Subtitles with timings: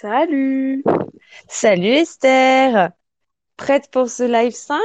[0.00, 0.82] Salut
[1.46, 2.92] Salut Esther
[3.58, 4.78] Prête pour ce live 5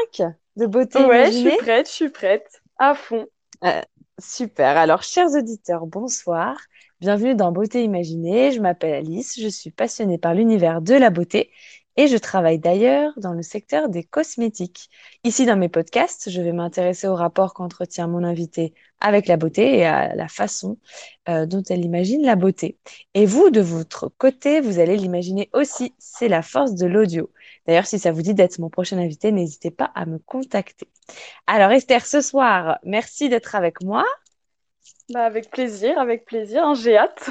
[0.58, 2.62] de beauté Ouais, je suis prête, je suis prête.
[2.78, 3.26] À fond.
[3.64, 3.82] Euh,
[4.20, 4.76] Super.
[4.76, 6.58] Alors, chers auditeurs, bonsoir.
[7.00, 8.52] Bienvenue dans Beauté imaginée.
[8.52, 11.50] Je m'appelle Alice, je suis passionnée par l'univers de la beauté
[11.98, 14.90] et je travaille d'ailleurs dans le secteur des cosmétiques.
[15.24, 19.78] Ici, dans mes podcasts, je vais m'intéresser au rapport qu'entretient mon invité avec la beauté
[19.78, 20.78] et à la façon
[21.30, 22.78] euh, dont elle imagine la beauté.
[23.14, 25.94] Et vous, de votre côté, vous allez l'imaginer aussi.
[25.98, 27.32] C'est la force de l'audio.
[27.68, 30.88] D'ailleurs, si ça vous dit d'être mon prochain invité, n'hésitez pas à me contacter.
[31.48, 34.06] Alors, Esther, ce soir, merci d'être avec moi.
[35.10, 37.30] Bah, avec plaisir, avec plaisir, j'ai hâte.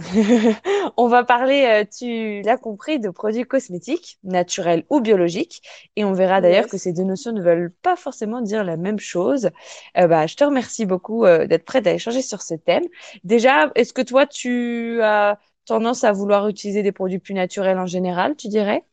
[0.96, 5.62] On va parler, euh, tu l'as compris, de produits cosmétiques, naturels ou biologiques.
[5.96, 6.68] Et on verra d'ailleurs Yes.
[6.68, 9.50] que ces deux notions ne veulent pas forcément dire la même chose.
[9.98, 12.84] Euh, bah, je te remercie beaucoup euh, d'être prête à échanger sur ce thème.
[13.24, 17.86] Déjà, est-ce que toi, tu as tendance à vouloir utiliser des produits plus naturels en
[17.86, 18.84] général, tu dirais?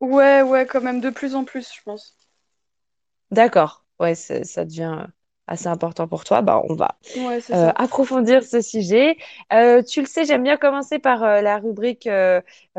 [0.00, 2.14] Ouais, ouais, quand même, de plus en plus, je pense.
[3.32, 3.84] D'accord.
[3.98, 5.06] Ouais, ça devient
[5.50, 6.42] assez important pour toi.
[6.42, 9.16] Bah, on va Ouais, euh, approfondir ce sujet.
[9.52, 12.08] Euh, tu le sais, j'aime bien commencer par euh, la rubrique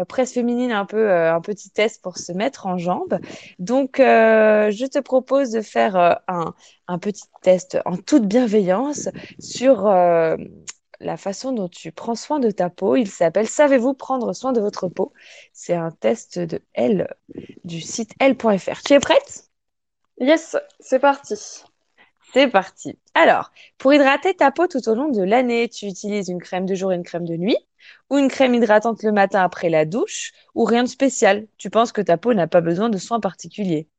[0.07, 3.19] presse féminine, un peu un petit test pour se mettre en jambe.
[3.59, 5.95] Donc, je te propose de faire
[6.27, 6.53] un,
[6.87, 9.87] un petit test en toute bienveillance sur
[10.99, 12.95] la façon dont tu prends soin de ta peau.
[12.95, 15.13] Il s'appelle Savez-vous prendre soin de votre peau?
[15.53, 17.07] C'est un test de L
[17.63, 18.81] du site L.fr.
[18.83, 19.49] Tu es prête?
[20.21, 21.35] Yes, c'est parti.
[22.33, 22.97] C'est parti.
[23.13, 26.75] Alors, pour hydrater ta peau tout au long de l'année, tu utilises une crème de
[26.75, 27.57] jour et une crème de nuit,
[28.09, 31.47] ou une crème hydratante le matin après la douche, ou rien de spécial.
[31.57, 33.89] Tu penses que ta peau n'a pas besoin de soins particuliers?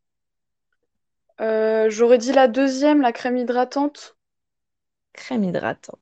[1.40, 4.16] Euh, j'aurais dit la deuxième, la crème hydratante.
[5.12, 5.98] Crème hydratante.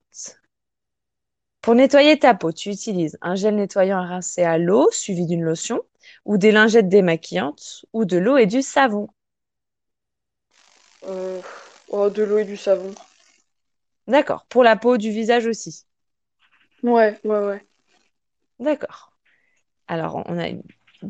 [1.62, 5.42] Pour nettoyer ta peau, tu utilises un gel nettoyant à rincer à l'eau, suivi d'une
[5.42, 5.82] lotion,
[6.24, 9.08] ou des lingettes démaquillantes, ou de l'eau et du savon.
[11.04, 11.40] Euh,
[11.91, 12.92] oh, de l'eau et du savon.
[14.06, 14.47] D'accord.
[14.48, 15.84] Pour la peau du visage aussi.
[16.82, 17.64] Ouais, ouais, ouais.
[18.59, 19.12] D'accord.
[19.87, 20.62] Alors, on a une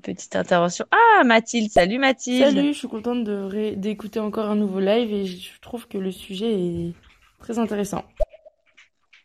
[0.02, 0.84] petite intervention.
[0.90, 1.70] Ah, Mathilde.
[1.70, 2.54] Salut Mathilde.
[2.54, 5.98] Salut, je suis contente de ré- d'écouter encore un nouveau live et je trouve que
[5.98, 6.94] le sujet est
[7.38, 8.04] très intéressant.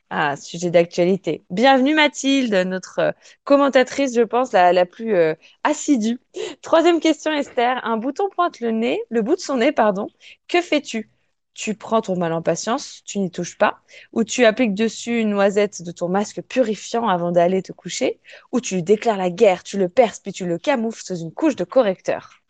[0.09, 1.43] Ah, sujet d'actualité.
[1.49, 3.11] Bienvenue Mathilde, notre euh,
[3.43, 6.19] commentatrice, je pense, la, la plus euh, assidue.
[6.61, 7.79] Troisième question, Esther.
[7.83, 10.07] Un bouton pointe le nez, le bout de son nez, pardon.
[10.47, 11.09] Que fais-tu?
[11.55, 13.79] Tu prends ton mal en patience, tu n'y touches pas,
[14.13, 18.19] ou tu appliques dessus une noisette de ton masque purifiant avant d'aller te coucher,
[18.51, 21.33] ou tu lui déclares la guerre, tu le perces, puis tu le camoufles sous une
[21.33, 22.43] couche de correcteur.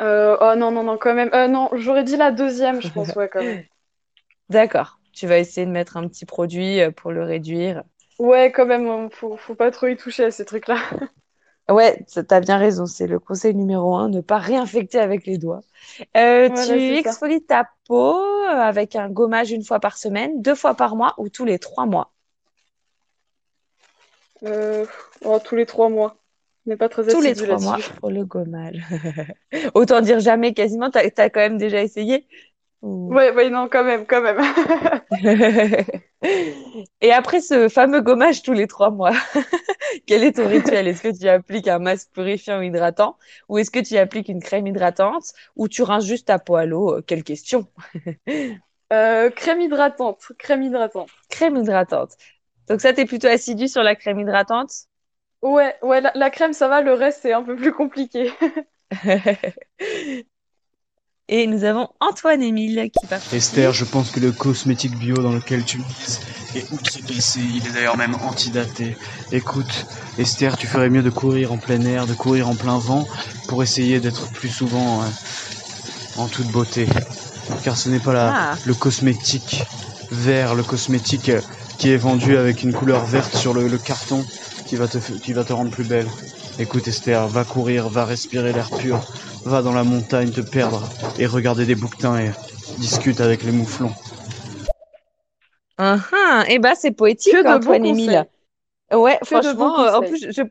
[0.00, 1.30] Euh, oh non, non, non, quand même.
[1.34, 3.64] Euh, non, j'aurais dit la deuxième, je pense, ouais, quand même.
[4.48, 4.98] D'accord.
[5.12, 7.84] Tu vas essayer de mettre un petit produit euh, pour le réduire.
[8.18, 10.78] Ouais, quand même, hein, faut, faut pas trop y toucher à ces trucs-là.
[11.70, 12.86] Ouais, t'as bien raison.
[12.86, 15.60] C'est le conseil numéro un, ne pas réinfecter avec les doigts.
[16.16, 20.54] Euh, Voilà, tu exfolies ta peau euh, avec un gommage une fois par semaine, deux
[20.54, 22.12] fois par mois ou tous les trois mois?
[24.44, 24.84] Euh,
[25.24, 26.16] oh, tous les trois mois.
[26.66, 28.80] N'est pas très Tous les trois mois pour le gommage.
[29.74, 30.90] Autant dire jamais quasiment.
[30.90, 32.26] T'as, t'as quand même déjà essayé?
[32.84, 34.38] Ou- Ouais, ouais, non, quand même, quand même.
[37.00, 39.12] Et après ce fameux gommage tous les trois mois,
[40.06, 40.88] quel est ton rituel?
[40.88, 43.18] Est-ce que tu appliques un masque purifiant ou hydratant?
[43.48, 45.24] Ou est-ce que tu appliques une crème hydratante?
[45.56, 46.96] Ou tu rinces juste ta peau à l'eau?
[46.98, 47.68] Euh, Quelle question?
[48.92, 51.10] Euh, crème hydratante, crème hydratante.
[51.28, 52.16] Crème hydratante.
[52.68, 54.86] Donc ça, t'es plutôt assidu sur la crème hydratante?
[55.42, 58.32] Ouais, ouais, la, la crème, ça va, le reste, c'est un peu plus compliqué.
[61.28, 63.34] Et nous avons Antoine-Émile qui participe.
[63.34, 66.20] Esther, je pense que le cosmétique bio dans lequel tu mises
[66.54, 68.96] est outrepassé, il est d'ailleurs même antidaté.
[69.30, 69.86] Écoute,
[70.18, 73.06] Esther, tu ferais mieux de courir en plein air, de courir en plein vent,
[73.46, 75.10] pour essayer d'être plus souvent euh,
[76.14, 76.86] en toute beauté.
[77.62, 79.64] Car ce n'est pas la, Ah, le cosmétique
[80.10, 81.42] vert, le cosmétique euh,
[81.78, 84.26] qui est vendu avec une couleur verte sur le, le carton
[84.66, 86.10] qui va, te, qui va te rendre plus belle.
[86.58, 89.00] Écoute Esther, va courir, va respirer l'air pur,
[89.44, 92.30] va dans la montagne te perdre et regarder des bouquetins et
[92.78, 93.92] discute avec les mouflons.
[95.78, 96.44] ah, ah.
[96.48, 98.06] Eh ben, c'est poétique, Que Antoine-Émile.
[98.06, 99.00] conseils.
[99.00, 100.42] Ouais, Que franchement, en plus, je,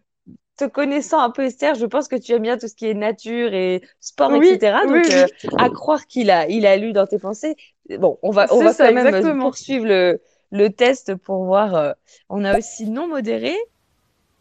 [0.57, 2.93] te connaissant un peu Esther, je pense que tu aimes bien tout ce qui est
[2.93, 4.77] nature et sport, Oui, etc.
[4.85, 5.27] oui, Donc, euh,
[5.57, 7.55] à croire qu'il a, il a lu dans tes pensées.
[7.97, 9.45] Bon, on va, on va ça, quand même exactement.
[9.45, 10.21] poursuivre le,
[10.51, 11.75] le test pour voir.
[11.75, 11.93] euh,
[12.29, 13.55] on a aussi non modéré.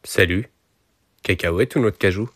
[0.04, 0.50] Salut.
[1.22, 2.28] Cacahuète ou noix de cajou?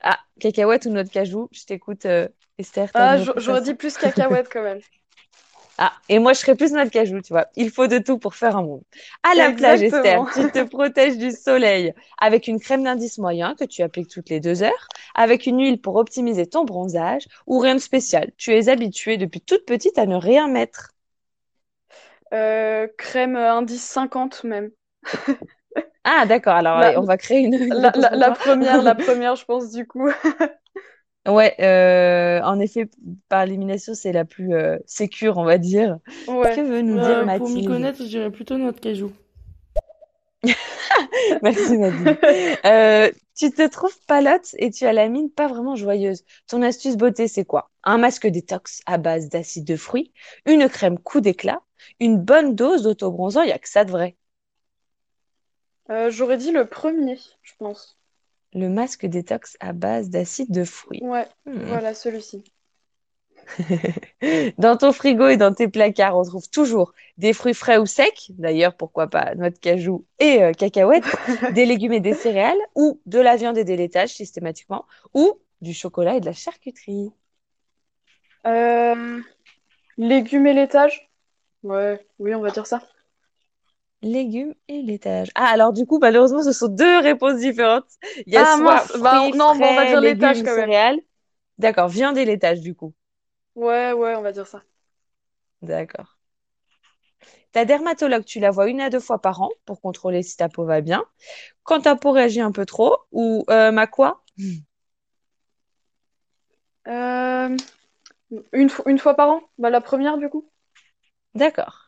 [0.00, 1.48] Ah, cacahuète ou noix de cajou?
[1.52, 2.28] Je t'écoute, euh,
[2.58, 2.88] Esther.
[2.94, 4.80] Ah, j'aurais dit plus cacahuète quand même.
[5.78, 7.46] Ah, et moi, je serais plus noix de cajou, tu vois.
[7.56, 8.82] Il faut de tout pour faire un monde.
[9.22, 13.64] À la plage, Esther, tu te protèges du soleil avec une crème d'indice moyen que
[13.64, 17.74] tu appliques toutes les deux heures, avec une huile pour optimiser ton bronzage, ou rien
[17.74, 18.30] de spécial.
[18.36, 20.90] Tu es habituée depuis toute petite à ne rien mettre.
[22.32, 24.70] Euh, crème indice 50 même.
[26.04, 26.54] Ah, d'accord.
[26.54, 27.54] Alors, La- on va créer une.
[27.54, 27.80] une
[28.12, 30.08] La, première, la première, je pense, du coup.
[31.26, 32.90] Ouais, euh, en effet,
[33.28, 35.98] par élimination, c'est la plus euh, sécure, on va dire.
[36.26, 36.50] Ouais.
[36.50, 37.62] Que veut nous Euh, dire pour m'y Mathilde?
[37.62, 39.12] connaître, je dirais plutôt noix de cajou.
[41.42, 42.16] Merci Mathilde.
[42.66, 46.24] Euh, tu te trouves palote et tu as la mine pas vraiment joyeuse.
[46.46, 47.70] Ton astuce beauté, c'est quoi?
[47.84, 50.12] Un masque détox à base d'acide de fruits,
[50.46, 51.62] une crème coup d'éclat,
[52.00, 54.16] une bonne dose d'autobronzant, il n'y a que ça de vrai.
[55.90, 57.96] Euh, j'aurais dit le premier, je pense.
[58.54, 61.02] Le masque détox à base d'acide de fruits.
[61.02, 61.58] Ouais, Hmm.
[61.58, 62.42] voilà, celui-ci.
[64.58, 68.30] Dans ton frigo et dans tes placards, on trouve toujours des fruits frais ou secs,
[68.30, 71.04] d'ailleurs, pourquoi pas noix de cajou et euh, cacahuètes,
[71.48, 75.74] des légumes et des céréales, ou de la viande et des laitages systématiquement, ou du
[75.74, 77.12] chocolat et de la charcuterie.
[78.46, 79.20] Euh,
[79.98, 81.10] légumes et laitage?
[81.64, 82.82] Ouais, oui, on va dire ça.
[84.02, 85.30] Légumes et laitage.
[85.34, 87.86] Ah, alors du coup, malheureusement, ce sont deux réponses différentes.
[88.26, 90.54] Il y a Ah, soit mince, bah, fruits, non, bon, on va dire laitage quand
[90.54, 90.68] même.
[90.68, 91.00] céréales.
[91.58, 92.94] D'accord, viande et laitage du coup.
[93.54, 94.62] Ouais, ouais, on va dire ça.
[95.62, 96.08] D'accord.
[97.52, 100.48] Ta dermatologue, tu la vois une à deux fois par an pour contrôler si ta
[100.48, 101.04] peau va bien.
[101.64, 104.24] Quand ta peau réagit un peu trop, ou euh, ma quoi?
[106.88, 107.56] Euh,
[108.52, 109.42] une, une fois par an?
[109.58, 110.50] Bah, la première, du coup.
[111.34, 111.81] D'accord.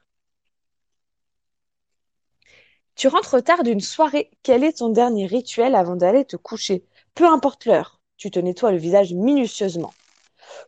[2.97, 4.31] Tu rentres tard d'une soirée.
[4.43, 6.85] Quel est ton dernier rituel avant d'aller te coucher?
[7.15, 9.93] Peu importe l'heure, tu te nettoies le visage minutieusement.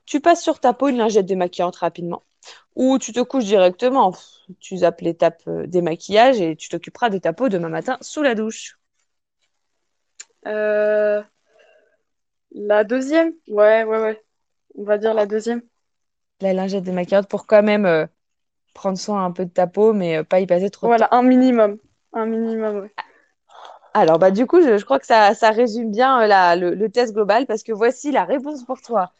[0.06, 2.23] Tu passes sur ta peau une lingette démaquillante rapidement.
[2.76, 4.14] Ou tu te couches directement.
[4.61, 8.34] Tu zappes l'étape euh, démaquillage et tu t'occuperas de ta peau demain matin sous la
[8.34, 8.79] douche.
[10.46, 11.22] Euh,
[12.50, 13.34] la deuxième?
[13.49, 14.20] Ouais, ouais, ouais.
[14.76, 15.62] On va dire la deuxième.
[16.40, 18.06] La lingette démaquillante pour quand même euh,
[18.75, 21.08] prendre soin un peu de ta peau, mais euh, pas y passer trop de Voilà,
[21.08, 21.11] temps.
[21.11, 21.79] un minimum.
[22.24, 22.88] Minimum.
[23.94, 27.46] Alors, bah, du coup, je, crois que ça, ça résume bien euh, le test global
[27.46, 29.12] parce que voici la réponse pour toi.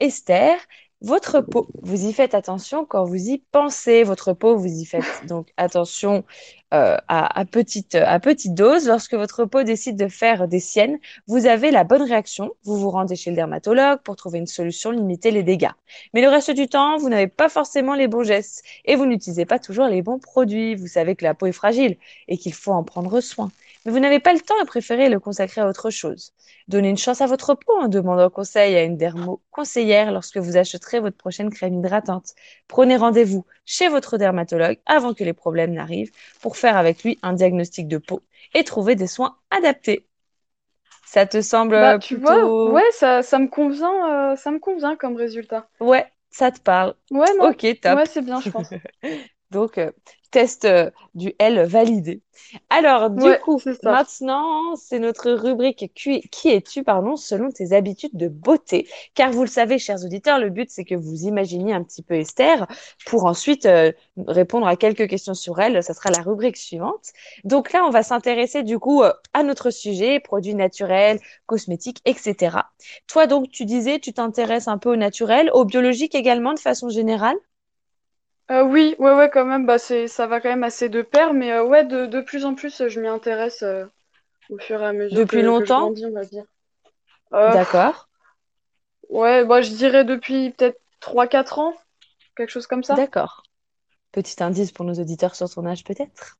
[0.00, 0.58] Esther,
[1.02, 4.02] votre peau, vous y faites attention quand vous y pensez.
[4.02, 6.24] Votre peau, vous y faites donc attention
[6.72, 8.86] euh, à, à petite, à petite dose.
[8.88, 12.52] Lorsque votre peau décide de faire des siennes, vous avez la bonne réaction.
[12.64, 15.70] Vous vous rendez chez le dermatologue pour trouver une solution, limiter les dégâts.
[16.14, 19.44] Mais le reste du temps, vous n'avez pas forcément les bons gestes et vous n'utilisez
[19.44, 20.74] pas toujours les bons produits.
[20.76, 23.50] Vous savez que la peau est fragile et qu'il faut en prendre soin.
[23.86, 26.34] Mais vous n'avez pas le temps et préférez le consacrer à autre chose.
[26.68, 30.58] Donnez une chance à votre peau en demandant conseil à une dermo conseillère lorsque vous
[30.58, 32.34] achèterez votre prochaine crème hydratante.
[32.68, 36.12] Prenez rendez-vous chez votre dermatologue avant que les problèmes n'arrivent
[36.42, 38.22] pour faire avec lui un diagnostic de peau
[38.54, 40.06] et trouver des soins adaptés.
[41.06, 42.36] Ça te semble Bah, tu vois,
[42.72, 45.68] ouais, ça, ça me convient, euh, ça me convient comme résultat.
[45.80, 46.94] Ouais, ça te parle.
[47.10, 47.48] Ouais, non?
[47.50, 47.98] Ok, top.
[47.98, 48.68] Ouais, c'est bien, je pense.
[49.50, 49.92] Donc, euh,
[50.30, 52.22] test euh, du L validé.
[52.70, 58.14] Alors, du Ouais, coup, maintenant, c'est notre rubrique Qui, qui es-tu, pardon, selon tes habitudes
[58.16, 58.88] de beauté?
[59.14, 62.14] Car vous le savez, chers auditeurs, le but, c'est que vous imaginiez un petit peu
[62.14, 62.66] Esther
[63.06, 63.92] pour ensuite euh,
[64.26, 65.82] répondre à quelques questions sur elle.
[65.82, 67.12] Ça sera la rubrique suivante.
[67.44, 72.72] Donc là, on va s'intéresser du coup euh, à notre sujet, produits naturels, cosmétiques, etc.
[73.06, 76.88] Toi, donc, tu disais, tu t'intéresses un peu au naturel, au biologique également, de façon
[76.88, 77.36] générale?
[78.50, 81.32] Euh, oui, ouais, ouais, quand même, bah, c'est, ça va quand même assez de pair,
[81.32, 83.86] mais euh, ouais, de, de plus en plus, je m'y intéresse euh,
[84.50, 85.74] au fur et à mesure Depuis que, que je longtemps?
[85.74, 86.44] grandis, on va dire.
[87.46, 87.96] D'accord.
[89.10, 91.74] ouais, bah, je dirais depuis peut-être 3-4 ans,
[92.36, 93.00] quelque chose comme ça.
[93.00, 93.42] D'accord.
[94.12, 96.38] Petit indice pour nos auditeurs sur ton âge peut-être.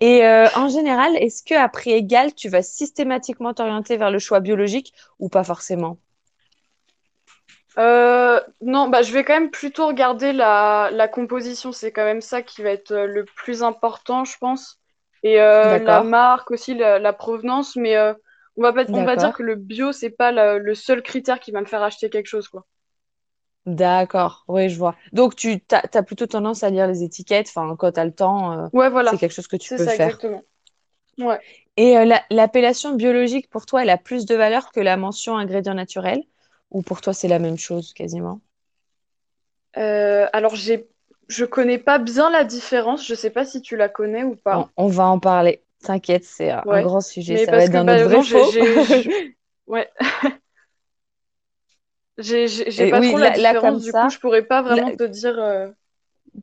[0.00, 0.24] Et
[0.54, 5.28] en général, est-ce que prix égal, tu vas systématiquement t'orienter vers le choix biologique ou
[5.28, 5.98] pas forcément?
[7.78, 12.20] Euh, non, bah, je vais quand même plutôt regarder la, la composition, c'est quand même
[12.20, 14.80] ça qui va être euh, le plus important, je pense.
[15.22, 18.14] Et euh, la marque aussi, la, la provenance, mais euh,
[18.56, 21.38] on va pas, on va dire que le bio, c'est pas le, le seul critère
[21.40, 22.66] qui va me faire acheter quelque chose, quoi.
[23.66, 24.44] D'accord.
[24.48, 24.96] Oui, je vois.
[25.12, 28.70] Donc tu t'as plutôt tendance à lire les étiquettes, enfin quand tu as le temps,
[28.72, 30.18] Ouais, c'est voilà, quelque chose que tu c'est peux ça faire.
[30.18, 30.42] exactement.
[31.18, 31.40] Ouais.
[31.76, 35.74] Et la- l'appellation biologique pour toi, elle a plus de valeur que la mention ingrédient
[35.74, 36.22] naturel?
[36.70, 38.40] Ou pour toi, c'est la même chose quasiment?
[39.78, 40.88] Euh, alors j'ai,
[41.28, 43.06] je connais pas bien la différence.
[43.06, 44.70] Je sais pas si tu la connais ou pas.
[44.76, 45.62] on va en parler.
[45.80, 46.80] T'inquiète, c'est un Ouais.
[46.80, 47.36] grand sujet.
[47.36, 48.20] Mais Ça va être dans bah notre vrai
[49.66, 49.90] ouais,
[52.18, 53.82] j'ai, j'ai pas oui, trop la là, comme différence.
[53.82, 55.38] Du ça, coup, je pourrais pas vraiment te dire.
[55.38, 55.68] euh,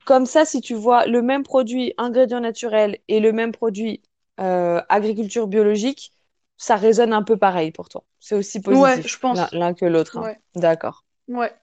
[0.05, 4.01] comme ça, si tu vois le même produit ingrédient naturel et le même produit
[4.39, 6.12] euh, agriculture biologique,
[6.57, 8.03] ça résonne un peu pareil pour toi.
[8.19, 9.53] C'est aussi positif Ouais, je pense.
[9.53, 10.17] l'un que l'autre.
[10.17, 10.24] hein.
[10.24, 10.39] Ouais.
[10.55, 11.05] D'accord.
[11.27, 11.53] Ouais.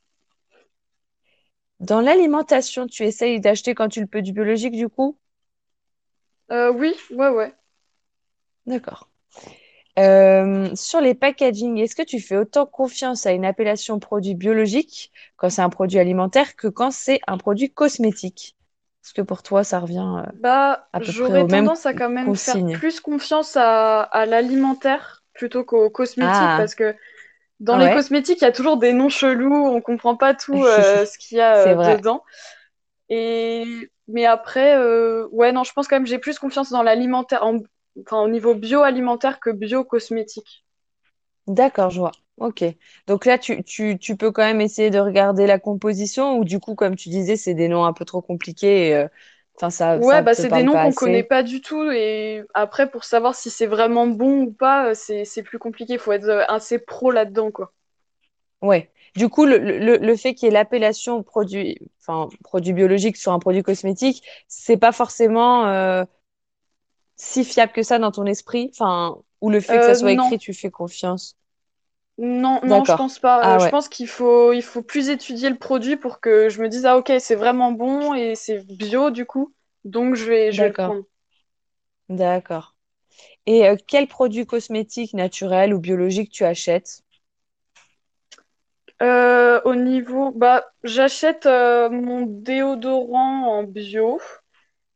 [1.80, 5.18] Dans l'alimentation, tu essayes d'acheter quand tu le peux du biologique, du coup?
[6.50, 7.52] Euh, oui, ouais, ouais.
[8.66, 9.08] D'accord.
[9.98, 15.12] Euh, sur les packaging, est-ce que tu fais autant confiance à une appellation produit biologique
[15.36, 18.56] quand c'est un produit alimentaire que quand c'est un produit cosmétique?
[19.04, 22.36] Est-ce que pour toi, ça revient euh, Bah, à peu j'aurais tendance à quand même
[22.36, 26.94] faire plus confiance à, à l'alimentaire plutôt qu'aux cosmétiques Ah, parce que
[27.60, 31.04] dans les cosmétiques, il y a toujours des noms chelous, on comprend pas tout euh,
[31.06, 32.24] ce qu'il y a euh, dedans.
[33.10, 33.64] Et
[34.08, 37.58] mais après, euh, ouais, non, je pense quand même j'ai plus confiance dans l'alimentaire, en-
[38.02, 40.64] enfin au niveau bio-alimentaire que bio-cosmétique.
[41.46, 42.12] D'accord, je vois.
[42.38, 42.64] Ok.
[43.06, 46.58] Donc là, tu, tu, tu peux quand même essayer de regarder la composition ou du
[46.60, 49.08] coup, comme tu disais, c'est des noms un peu trop compliqués et euh,
[49.56, 51.24] enfin, ça, Ouais, ça bah te c'est des parle noms pas qu'on connaît assez.
[51.24, 55.24] pas du tout et après pour savoir si c'est vraiment bon ou pas, euh, c'est
[55.26, 55.94] c'est plus compliqué.
[55.94, 57.72] Il faut être euh, assez pro là-dedans, quoi.
[58.62, 58.90] Ouais.
[59.16, 63.32] Du coup, le, le, le fait qu'il y ait l'appellation produit, enfin, produit biologique sur
[63.32, 66.04] un produit cosmétique, c'est pas forcément euh,
[67.16, 68.70] si fiable que ça dans ton esprit.
[68.72, 70.14] Enfin, ou le fait que ça Euh, soit non.
[70.14, 71.36] écrit, tu fais confiance?
[72.18, 73.42] Non, non, je pense pas.
[73.42, 73.68] Ah je ouais.
[73.68, 76.96] pense qu'il faut, il faut plus étudier le produit pour que je me dise, ah
[76.98, 79.52] ok, c'est vraiment bon et c'est bio du coup,
[79.84, 80.74] donc je vais, je vais le D'accord.
[80.74, 81.04] prendre.
[82.08, 82.76] D'accord.
[83.46, 87.02] Et euh, quel produit cosmétique naturel ou biologique tu achètes?
[89.02, 94.20] Euh, au niveau, bah, j'achète euh, mon déodorant en bio,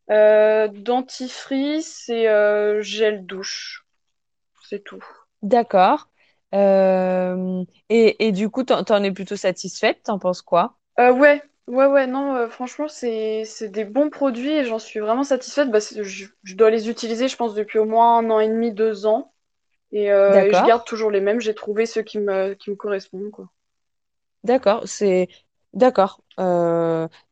[0.09, 2.27] dentifrice et
[2.83, 3.86] gel douche,
[4.69, 5.05] c'est tout.
[5.43, 6.11] D'accord.
[6.55, 10.79] Euh, et, et du coup, t'en, t'en es plutôt satisfaite, t'en penses quoi?
[10.99, 15.01] Euh, ouais, ouais, ouais, non, euh, franchement, c'est, c'est des bons produits et j'en suis
[15.01, 15.71] vraiment satisfaite.
[15.71, 18.73] Bah, je, je dois les utiliser, je pense, depuis au moins un an et demi,
[18.73, 19.33] deux ans.
[19.93, 21.41] Et, et je garde toujours les mêmes.
[21.41, 23.51] J'ai trouvé ceux qui me, qui me correspondent, quoi.
[24.45, 24.83] D'accord.
[24.87, 25.29] C'est
[25.75, 26.21] d'accord.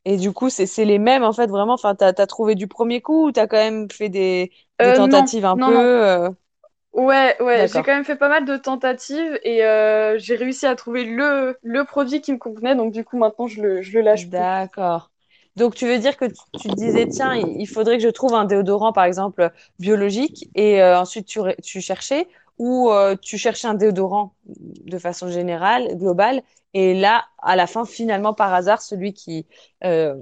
[0.04, 1.74] Et du coup, c'est c'est les mêmes en fait, vraiment.
[1.74, 5.26] Enfin, t'as, t'as trouvé du premier coup ou t'as quand même fait des, des non,
[5.32, 5.86] tentatives un non, peu non.
[6.94, 10.76] Ouais, ouais, j'ai quand même fait pas mal de tentatives et euh, j'ai réussi à
[10.76, 12.76] trouver le, le produit qui me convenait.
[12.76, 14.28] Donc, du coup, maintenant, je le, je le lâche.
[14.30, 15.10] D'accord.
[15.56, 16.24] Donc, tu veux dire que
[16.56, 20.98] tu, disais, tiens, il faudrait que je trouve un déodorant, par exemple, biologique, et euh,
[21.00, 26.42] ensuite tu, tu cherchais, ou euh, tu cherchais un déodorant de façon générale, globale,
[26.74, 29.46] et là, à la fin, finalement, par hasard, celui qui
[29.84, 30.16] euh,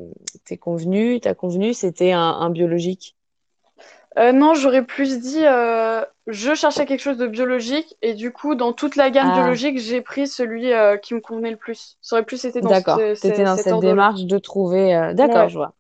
[0.45, 3.17] t'est convenu, t'a convenu, c'était un, un biologique?
[4.19, 8.55] Euh, non, j'aurais plus dit, euh, je cherchais quelque chose de biologique et du coup,
[8.55, 11.97] dans toute la gamme Ah, biologique, j'ai pris celui euh, qui me convenait le plus.
[12.03, 13.03] Ça aurait plus été dans d'accord.
[13.13, 14.95] Cette démarche de trouver.
[14.97, 15.51] euh, D'accord, Ouais.
[15.51, 15.75] je vois.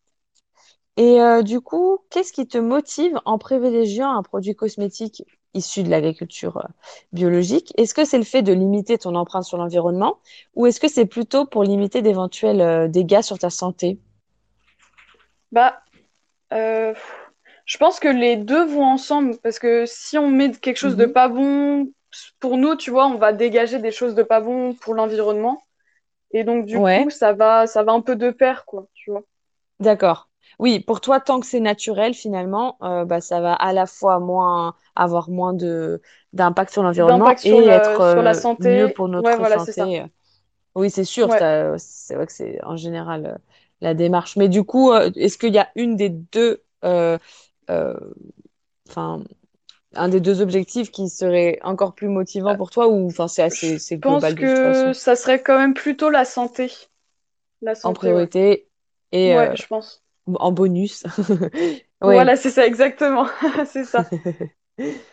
[0.96, 5.24] Et euh, du coup, qu'est-ce qui te motive en privilégiant un produit cosmétique
[5.54, 6.66] issu de l'agriculture
[7.12, 7.72] biologique?
[7.78, 10.18] Est-ce que c'est le fait de limiter ton empreinte sur l'environnement
[10.54, 13.98] ou est-ce que c'est plutôt pour limiter d'éventuels dégâts sur ta santé?
[15.50, 15.82] Bah,
[16.52, 16.94] euh,
[17.72, 21.06] je pense que les deux vont ensemble parce que si on met quelque chose de
[21.06, 21.06] Mhm.
[21.06, 21.90] pas bon
[22.40, 25.62] pour nous, tu vois, on va dégager des choses de pas bon pour l'environnement
[26.32, 29.24] et donc du coup, ça va, ça va un peu de pair, quoi, tu vois.
[29.80, 30.28] d'accord.
[30.58, 34.20] Oui, pour toi, tant que c'est naturel, finalement, euh, bah, ça va à la fois
[34.20, 36.02] moins avoir moins de
[36.34, 38.92] d'impact sur l'environnement D'impact sur et être le, sur la euh, mieux santé.
[38.92, 40.04] pour Ouais, notre voilà, santé.
[40.74, 41.42] Oui, c'est sûr, Ouais.
[41.78, 43.38] c'est vrai que c'est en général euh,
[43.80, 44.36] la démarche.
[44.36, 47.18] Mais du coup, euh, est-ce qu'il y a une des deux, euh, euh,
[48.88, 49.24] enfin,
[49.94, 53.78] un des deux objectifs qui serait encore plus motivant pour toi ou enfin, c'est assez,
[53.78, 56.70] c'est pense global de toute que façon, ça serait quand même plutôt la santé.
[57.62, 57.94] La en ouais.
[57.94, 58.68] priorité
[59.12, 60.02] et Ouais, euh, je pense.
[60.26, 61.04] en bonus.
[62.00, 63.28] Voilà, c'est ça, exactement.
[63.66, 64.10] C'est ça.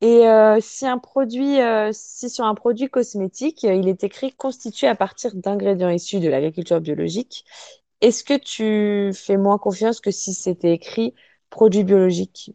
[0.00, 4.32] Et euh, si un produit, euh, si sur un produit cosmétique, euh, il est écrit
[4.32, 7.44] constitué à partir d'ingrédients issus de l'agriculture biologique,
[8.00, 11.14] est-ce que tu fais moins confiance que si c'était écrit
[11.50, 12.52] produit biologique?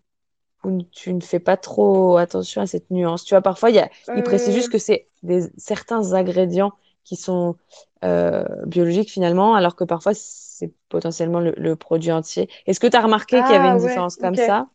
[0.63, 3.25] Ou tu ne fais pas trop attention à cette nuance?
[3.25, 6.73] Tu vois, parfois, il y a, il précise juste que c'est des, certains ingrédients
[7.03, 7.57] qui sont
[8.05, 12.49] euh, biologiques finalement, alors que parfois, c'est potentiellement le, le produit entier.
[12.67, 14.67] Est-ce que tu as remarqué qu'il y avait Ah une ouais, différence comme ça?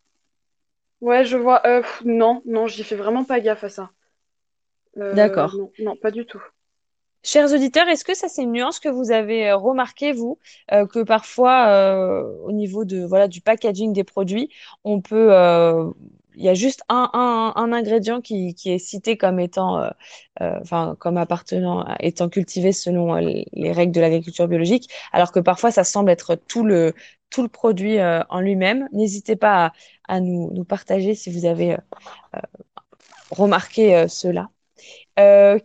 [1.01, 1.61] Ouais, je vois.
[1.67, 3.91] Euh, pff, non, non, j'y fais vraiment pas gaffe à ça.
[4.97, 5.51] Euh, D'accord.
[5.51, 6.41] non, non, pas du tout.
[7.21, 10.39] Chers auditeurs, est-ce que ça c'est une nuance que vous avez euh, remarqué, vous,
[10.71, 14.49] euh, que parfois euh, au niveau de voilà du packaging des produits,
[14.85, 15.29] on peut
[16.35, 19.89] il y a juste un, ingrédient qui, est cité comme étant,
[20.39, 25.83] enfin, comme appartenant, étant cultivé selon les règles de l'agriculture biologique, alors que parfois ça
[25.83, 26.93] semble être tout le,
[27.51, 28.87] produit en lui-même.
[28.93, 29.73] N'hésitez pas
[30.07, 31.77] à, nous, partager si vous avez
[33.31, 34.49] remarqué cela.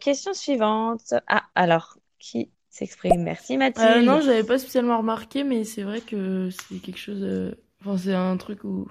[0.00, 1.14] Question suivante.
[1.26, 3.22] Ah, alors, qui s'exprime?
[3.22, 4.04] Merci Mathilde.
[4.04, 7.54] non, j'avais pas spécialement remarqué, mais c'est vrai que c'est quelque chose.
[7.80, 8.88] Enfin, c'est un truc où,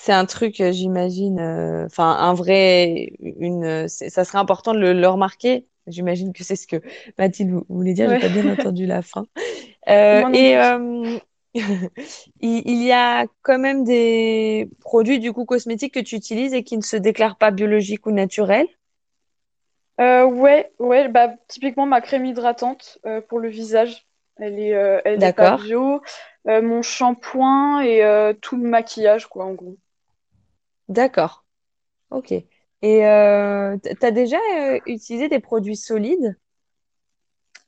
[0.00, 5.08] c'est un truc, euh, j'imagine, euh, enfin, un vrai, une, ça serait important de le,
[5.08, 5.66] remarquer.
[5.88, 6.80] J'imagine que c'est ce que
[7.18, 9.26] Mathilde voulait dire, j'ai pas bien entendu la fin.
[9.88, 10.54] Euh, et
[12.40, 16.76] il, y a quand même des produits du coup cosmétiques que tu utilises et qui
[16.76, 18.68] ne se déclarent pas biologiques ou naturels.
[19.98, 25.56] ouais, ouais, bah typiquement ma crème hydratante pour le visage, elle est, elle est pas
[25.56, 26.00] bio.
[26.46, 29.76] mon shampoing et tout le maquillage, quoi, en gros.
[30.88, 31.44] D'accord.
[32.10, 32.32] Ok.
[32.82, 36.36] Et euh, tu as déjà euh, utilisé des produits solides?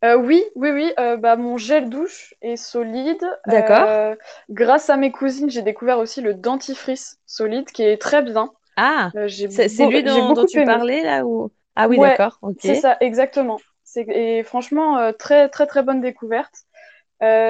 [0.05, 0.93] Euh, oui, oui, oui.
[0.99, 3.23] euh, bah, mon gel douche est solide.
[3.45, 3.91] D'accord.
[3.91, 4.17] Euh,
[4.49, 8.53] grâce à mes cousines, j'ai découvert aussi le dentifrice solide qui est très bien.
[8.77, 9.15] Ah,
[9.49, 11.53] c'est lui dont, tu parlais là ou...
[11.77, 12.39] Ah oui, Ouais, d'accord.
[12.43, 12.67] Ok.
[12.67, 13.65] c'est ça, exactement.
[13.85, 16.55] C'est, et franchement, très, très, très bonne découverte.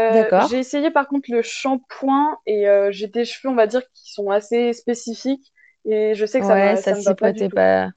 [0.09, 0.52] D'accord.
[0.52, 4.30] j'ai essayé par contre le shampoing et j'ai des cheveux, on va dire, qui sont
[4.30, 5.52] assez spécifiques
[5.87, 7.62] et je sais que ça Ouais, ça ça me va pas du prêtait tout.
[7.64, 7.90] pas.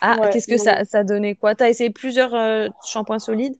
[0.00, 1.54] Ah, Ouais, qu'est-ce que ça, ça donnait quoi?
[1.54, 2.34] T'as essayé plusieurs
[2.84, 3.56] shampoings solides?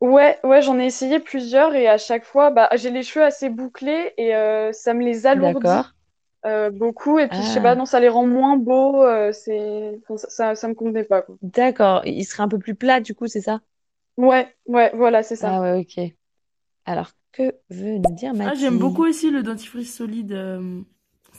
[0.00, 3.48] Ouais, ouais, j'en ai essayé plusieurs et à chaque fois, bah, j'ai les cheveux assez
[3.48, 5.94] bouclés et euh, ça me les alourdit
[6.46, 7.18] euh, beaucoup.
[7.18, 9.02] Et puis, je sais pas, Ah, non, ça les rend moins beaux.
[9.04, 11.36] euh, c'est, enfin, ça, ça, ça me convenait pas, quoi.
[11.40, 12.02] d'accord.
[12.04, 13.60] Il serait un peu plus plat du coup, c'est ça?
[14.18, 15.56] Ouais, ouais, voilà, c'est ça.
[15.56, 16.14] Ah ouais, ok.
[16.86, 19.06] Alors, que veut nous dire Ah, j'aime beaucoup Mathilde?
[19.06, 20.32] aussi le dentifrice solide.
[20.32, 20.82] euh,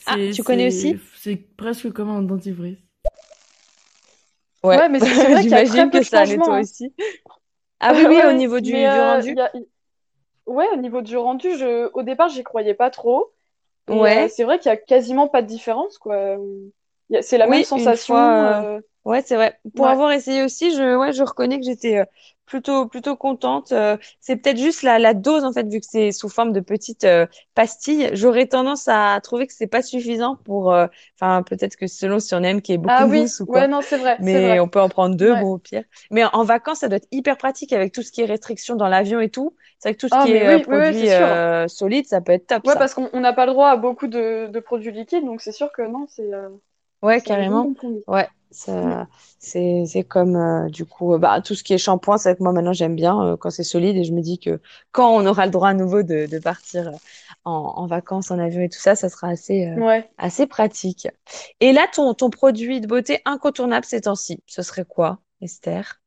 [0.06, 1.04] Ah, c'est, tu connais aussi?
[1.16, 2.78] c'est presque comme un dentifrice.
[4.64, 6.40] Ouais, Ouais, mais c'est vrai qu'il y a très j'imagine peu que de ça allait
[6.40, 6.62] changements, toi hein.
[6.62, 6.94] aussi.
[7.79, 9.36] Ah oui, oui, Ouais, au ouais, niveau du, euh, rendu?
[9.36, 9.51] y a,
[10.48, 13.34] ouais, au niveau du rendu, je, au départ, j'y croyais pas trop.
[13.89, 14.29] Et euh, Ouais.
[14.29, 16.38] c'est vrai qu'il y a quasiment pas de différence, quoi.
[17.22, 18.15] C'est la même Oui, sensation.
[18.39, 18.63] fois.
[18.77, 19.60] euh, Ouais, c'est vrai.
[19.75, 19.89] Pour ouais.
[19.89, 22.04] avoir essayé aussi, je, ouais, je reconnais que j'étais
[22.47, 23.71] plutôt, plutôt contente.
[23.73, 26.62] Euh, c'est peut-être juste la, la dose, en fait, vu que c'est sous forme de
[26.62, 28.10] petites euh, pastilles.
[28.13, 30.73] J'aurais tendance à trouver que c'est pas suffisant pour.
[30.73, 30.88] euh,
[31.19, 33.67] Enfin, peut-être que selon si on aime qui est beaucoup Ah oui, mousse ou ouais,
[33.67, 33.67] quoi.
[33.67, 34.60] non, c'est vrai, Mais vrai.
[34.60, 35.36] on peut en prendre deux, Ouais.
[35.36, 35.83] bon, au pire.
[36.12, 38.75] Mais en, en vacances, ça doit être hyper pratique avec tout ce qui est restriction
[38.75, 39.55] dans l'avion et tout.
[39.79, 42.21] C'est vrai que tout ce Ah, qui est euh, oui, oui, produit euh, solide, ça
[42.21, 42.77] peut être top, Ouais, ça.
[42.77, 45.51] parce qu'on on n'a pas le droit à beaucoup de, de produits liquides, donc c'est
[45.51, 46.49] sûr que non, c'est euh,
[47.01, 47.73] Ouais, carrément.
[48.07, 52.29] Ouais, c'est, c'est comme euh, du coup, euh, bah, tout ce qui est shampoing, c'est
[52.29, 54.62] vrai que moi maintenant j'aime bien euh, quand c'est solide et je me dis que
[54.91, 56.91] quand on aura le droit à nouveau de, de partir
[57.45, 60.10] en, en vacances, en avion et tout ça, ça sera assez, euh, Ouais.
[60.17, 61.07] assez pratique.
[61.60, 66.01] Et là, ton, ton produit de beauté incontournable ces temps-ci, ce serait quoi, Esther?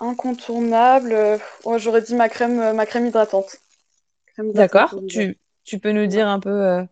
[0.00, 1.40] Incontournable.
[1.64, 3.56] ouais, j'aurais dit ma crème, ma crème hydratante.
[4.38, 5.02] Hydratante D'accord?
[5.06, 6.86] Tu, tu peux nous dire un peu,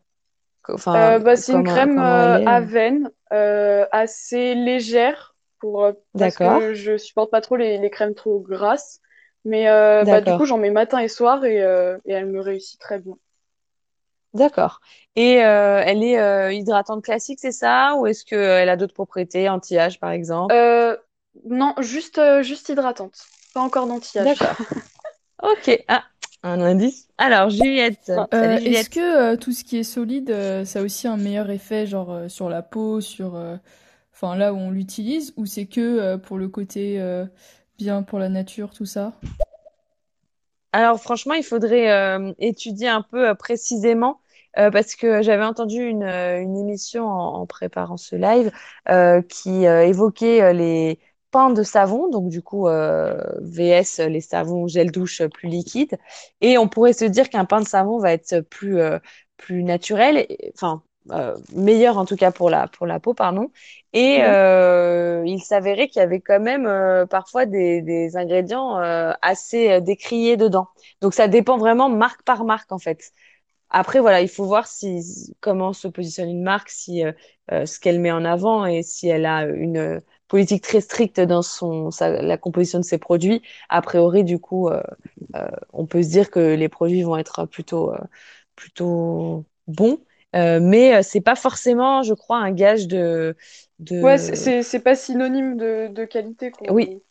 [0.72, 2.46] enfin, Euh, bah, c'est une crème euh, est?
[2.46, 2.62] à euh.
[2.62, 8.14] veine, euh, assez légère pour, euh, parce que je supporte pas trop les, les crèmes
[8.14, 9.00] trop grasses.
[9.44, 12.40] Mais euh, bah, du coup, j'en mets matin et soir et, euh, et elle me
[12.40, 13.14] réussit très bien.
[14.34, 14.80] D'accord.
[15.16, 17.94] Et euh, elle est euh, hydratante classique, c'est ça?
[17.96, 20.54] Ou est-ce qu'elle a d'autres propriétés, anti-âge par exemple?
[20.54, 20.96] Euh,
[21.44, 23.26] non, juste, euh, juste hydratante.
[23.52, 24.36] Pas encore d'anti-âge.
[24.36, 24.58] D'accord.
[25.42, 25.70] Ok.
[25.88, 26.04] Ah,
[26.46, 27.08] un indice?
[27.18, 28.12] Alors, Juliette.
[28.32, 28.90] Salut Euh, est-ce Juliette.
[28.90, 32.10] que euh, tout ce qui est solide, euh, ça a aussi un meilleur effet, genre
[32.12, 33.56] euh, sur la peau, sur, euh,
[34.12, 37.26] enfin là où on l'utilise, ou c'est que euh, pour le côté euh,
[37.78, 39.14] bien pour la nature, tout ça?
[40.72, 44.20] Alors, franchement, il faudrait euh, étudier un peu euh, précisément
[44.58, 48.50] euh, parce que j'avais entendu une, une émission en, en préparant ce live
[48.90, 50.98] euh, qui euh, évoquait euh, les
[51.50, 55.98] de savon, donc du coup euh, VS les savons gel douche euh, plus liquides.
[56.40, 58.98] Et on pourrait se dire qu'un pain de savon va être plus, euh,
[59.36, 63.50] plus naturel, enfin euh, meilleur en tout cas pour la, pour la peau, pardon.
[63.92, 66.68] Et il s'avérait qu'il y avait quand même
[67.08, 68.76] parfois des, des ingrédients
[69.22, 70.68] assez décriés dedans.
[71.00, 73.12] Donc ça dépend vraiment marque par marque en fait.
[73.70, 77.04] Après voilà, il faut voir si comment se positionne une marque, si
[77.52, 81.42] euh, ce qu'elle met en avant et si elle a une politique très stricte dans
[81.42, 83.42] son sa- la composition de ses produits.
[83.68, 84.82] A priori du coup, euh,
[85.36, 87.98] euh, on peut se dire que les produits vont être plutôt euh,
[88.56, 89.98] plutôt bons.
[90.34, 93.36] Mais c'est pas forcément, je crois, un gage de
[94.00, 97.02] Ouais, c'est de c'est c'est pas synonyme de, de qualité, oui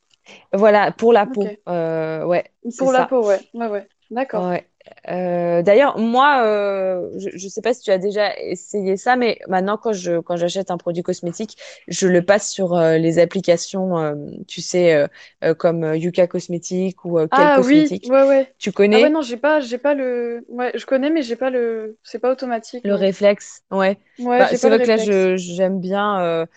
[0.53, 1.55] voilà pour la peau.
[1.67, 3.05] Ouais, Pour la ça.
[3.05, 3.41] peau, ouais.
[3.53, 3.89] Ouais, ouais.
[4.11, 4.49] D'accord.
[4.49, 4.69] Ouais.
[5.09, 9.39] Euh, d'ailleurs, moi, euh, je ne sais pas si tu as déjà essayé ça, mais
[9.47, 14.15] maintenant, quand je quand j'achète un produit cosmétique, je le passe sur euh, les applications,
[14.47, 15.07] tu sais,
[15.57, 18.05] comme Yuka Cosmétique ou Quel ah, Cosmétique.
[18.09, 18.53] Oui, ouais, ouais.
[18.57, 18.97] Tu connais?
[18.97, 20.45] Ah ouais, non, j'ai pas, j'ai pas le.
[20.49, 21.97] Ouais, je connais, mais j'ai pas le.
[22.03, 22.83] C'est pas automatique.
[22.83, 23.97] Le réflexe, ouais.
[24.19, 26.47] Ouais, bah, c'est vrai que là, j'aime bien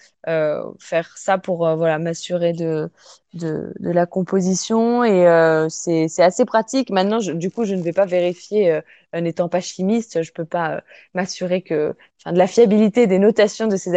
[0.79, 2.91] faire ça pour voilà m'assurer de
[3.35, 6.91] de, de la composition et euh, c'est assez pratique.
[6.91, 10.45] Maintenant, je, du coup, je ne vais pas vérifier, euh, n'étant pas chimiste, je peux
[10.47, 10.81] pas euh,
[11.15, 13.91] m'assurer que, enfin, de la fiabilité des notations de ces.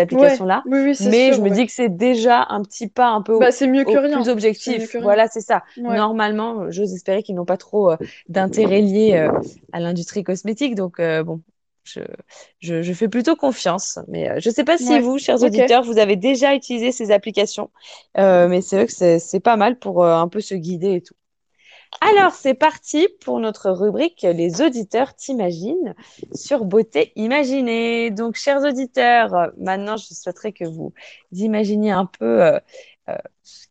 [0.66, 1.56] Oui, oui, c'est mais sûr, je me ouais.
[1.56, 4.22] dis que c'est déjà un petit pas un peu Bah, c'est mieux que au- rien.
[4.22, 4.82] plus C'est objectif.
[4.82, 5.06] mieux que rien.
[5.06, 5.64] Voilà, c'est ça.
[5.78, 5.96] Ouais.
[5.96, 7.98] Normalement, j'ose espérer qu'ils n'ont pas trop euh,
[8.30, 9.32] d'intérêt lié euh,
[9.72, 10.76] à l'industrie cosmétique.
[10.76, 11.42] Donc, euh, bon,
[11.84, 12.02] je,
[12.60, 14.00] je, je fais plutôt confiance.
[14.08, 15.00] Mais euh, je ne sais pas si Ouais.
[15.00, 17.72] vous, chers auditeurs, vous avez déjà utilisé ces applications.
[18.18, 21.02] Euh, mais c'est vrai que c'est pas mal pour euh, un peu se guider et
[21.02, 21.16] tout.
[22.02, 25.94] Alors, c'est parti pour notre rubrique Les auditeurs t'imaginent
[26.34, 28.12] sur Beauté Imaginée.
[28.12, 30.94] Donc, chers auditeurs, maintenant, je souhaiterais que vous
[31.34, 32.60] imaginiez un peu euh,
[33.10, 33.16] euh,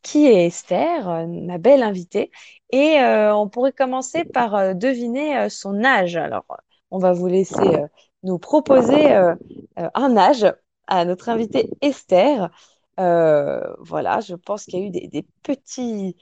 [0.02, 2.30] qui est Esther, euh, ma belle invitée.
[2.72, 6.16] Et on pourrait commencer par deviner son âge.
[6.16, 6.44] Alors,
[6.90, 7.86] on va vous laisser euh,
[8.22, 9.34] nous proposer euh,
[9.78, 10.46] euh, un âge
[10.86, 12.50] à notre invitée Esther.
[12.96, 16.16] Voilà, je pense qu'il y a eu des, des petits,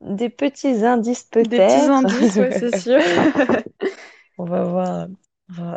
[0.00, 1.90] des petits indices Des petits peut-être.
[1.90, 3.00] indices, c'est sûr.
[4.38, 5.08] On va voir.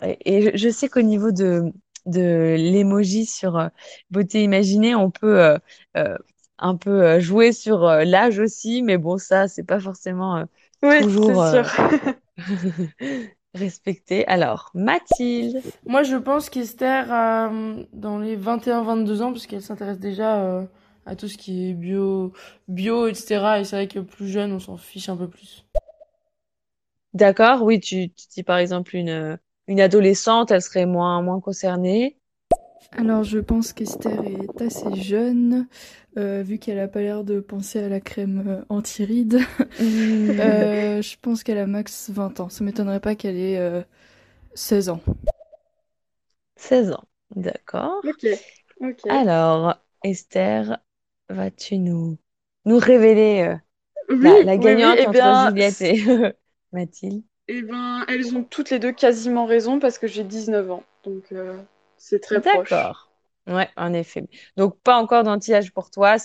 [0.04, 1.74] Et, et je, sais qu'au niveau de,
[2.06, 3.70] de l'emoji sur
[4.10, 5.58] Beauté Imaginée, on peut euh,
[5.98, 6.18] euh,
[6.58, 10.44] un peu jouer sur euh, l'âge aussi, mais bon, ça, c'est pas forcément
[10.82, 12.14] Oui, toujours c'est sûr.
[13.58, 14.26] respecté.
[14.28, 15.62] Alors, Mathilde.
[15.86, 20.64] Moi, je pense qu'Esther euh, dans les 21-22 ans, parce qu'elle s'intéresse déjà euh,
[21.06, 22.34] à tout ce qui est bio,
[22.68, 23.58] bio, etc.
[23.60, 25.66] Et c'est vrai que plus jeune, on s'en fiche un peu plus.
[27.14, 32.18] D'accord, oui, tu, tu dis par exemple une, une adolescente, elle serait moins, moins concernée.
[32.92, 35.68] Alors, je pense qu'Esther est assez jeune,
[36.18, 39.40] euh, vu qu'elle a pas l'air de penser à la crème euh, anti-rides.
[40.40, 42.50] Euh, je pense qu'elle a max 20 ans.
[42.50, 43.82] Ça m'étonnerait pas qu'elle ait euh,
[44.56, 45.02] 16 ans.
[46.58, 47.08] 16 ans.
[47.36, 48.04] D'accord.
[48.04, 48.24] Ok.
[48.82, 49.04] Ok.
[49.08, 50.80] Alors, Esther,
[51.30, 52.18] vas-tu nous,
[52.66, 53.58] nous révéler euh,
[54.10, 55.98] Oui, la, la oui, oui, gagnante eh entre bien, Juliette et
[56.74, 57.24] Mathilde?
[57.50, 60.84] eh ben, elles ont toutes les deux quasiment raison parce que j'ai 19 ans.
[61.04, 61.58] Donc, euh,
[61.98, 62.90] c'est très proche.
[62.90, 63.07] D'accord.
[63.48, 64.28] Ouais, en effet.
[64.58, 66.18] Donc, pas encore d'anti-âge pour toi.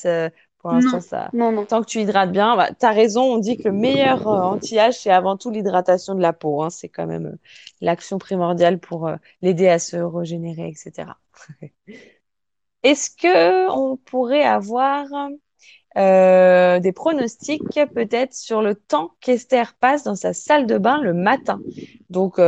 [0.58, 1.30] Pour l'instant, ça.
[1.32, 1.66] non, non.
[1.66, 3.22] Tant que tu hydrates bien, bah, tu as raison.
[3.22, 6.62] On dit que le meilleur euh, anti-âge, c'est avant tout l'hydratation de la peau.
[6.62, 6.70] hein.
[6.70, 7.38] C'est quand même euh,
[7.80, 11.18] l'action primordiale pour euh, l'aider à se régénérer, etc.
[12.82, 15.06] Est-ce que on pourrait avoir
[15.96, 21.60] des pronostics peut-être sur le temps qu'Esther passe dans sa salle de bain le matin?
[22.10, 22.38] Donc,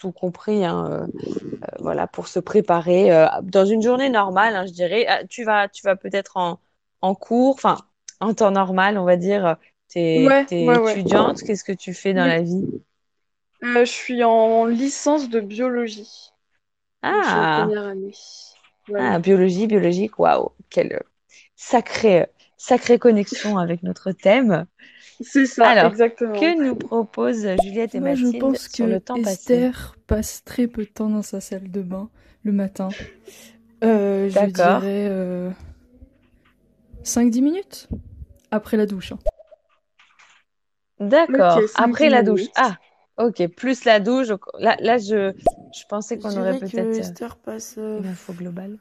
[0.00, 1.06] tout compris, hein, euh,
[1.64, 5.06] euh, voilà, pour se préparer euh, dans une journée normale, hein, je dirais.
[5.08, 6.60] Ah, tu vas, tu vas peut-être en,
[7.02, 7.78] en cours, enfin,
[8.20, 9.56] en temps normal, on va dire.
[9.88, 11.00] T'es, Ouais, t'es ouais, ouais.
[11.08, 12.66] étudiante, qu'est-ce que tu fais dans la vie?
[13.62, 16.30] Euh, je suis en licence de biologie.
[17.02, 18.12] Ah, première année.
[18.88, 19.12] Voilà.
[19.12, 21.02] ah, biologie, biologique, waouh, quelle
[21.56, 24.66] sacrée, sacrée connexion avec notre thème.
[25.20, 26.32] C'est ça, Alors, exactement.
[26.32, 29.54] que nous proposent Juliette et Moi, je Mathilde pense sur que le temps passé?
[29.54, 32.08] Esther passe très peu de temps dans sa salle de bain
[32.42, 32.88] le matin.
[33.84, 35.50] Euh, je dirais euh,
[37.04, 37.88] 5-10 minutes
[38.50, 39.12] après la douche.
[39.12, 39.18] hein.
[41.00, 41.60] D'accord.
[41.76, 42.40] Après la douche.
[42.40, 42.52] minutes.
[42.56, 42.78] Ah,
[43.18, 43.46] ok.
[43.48, 44.28] Plus la douche.
[44.58, 45.32] Là, là je,
[45.72, 48.78] je pensais Je qu'on aurait peut-être euh, Esther passe euh, une info globale.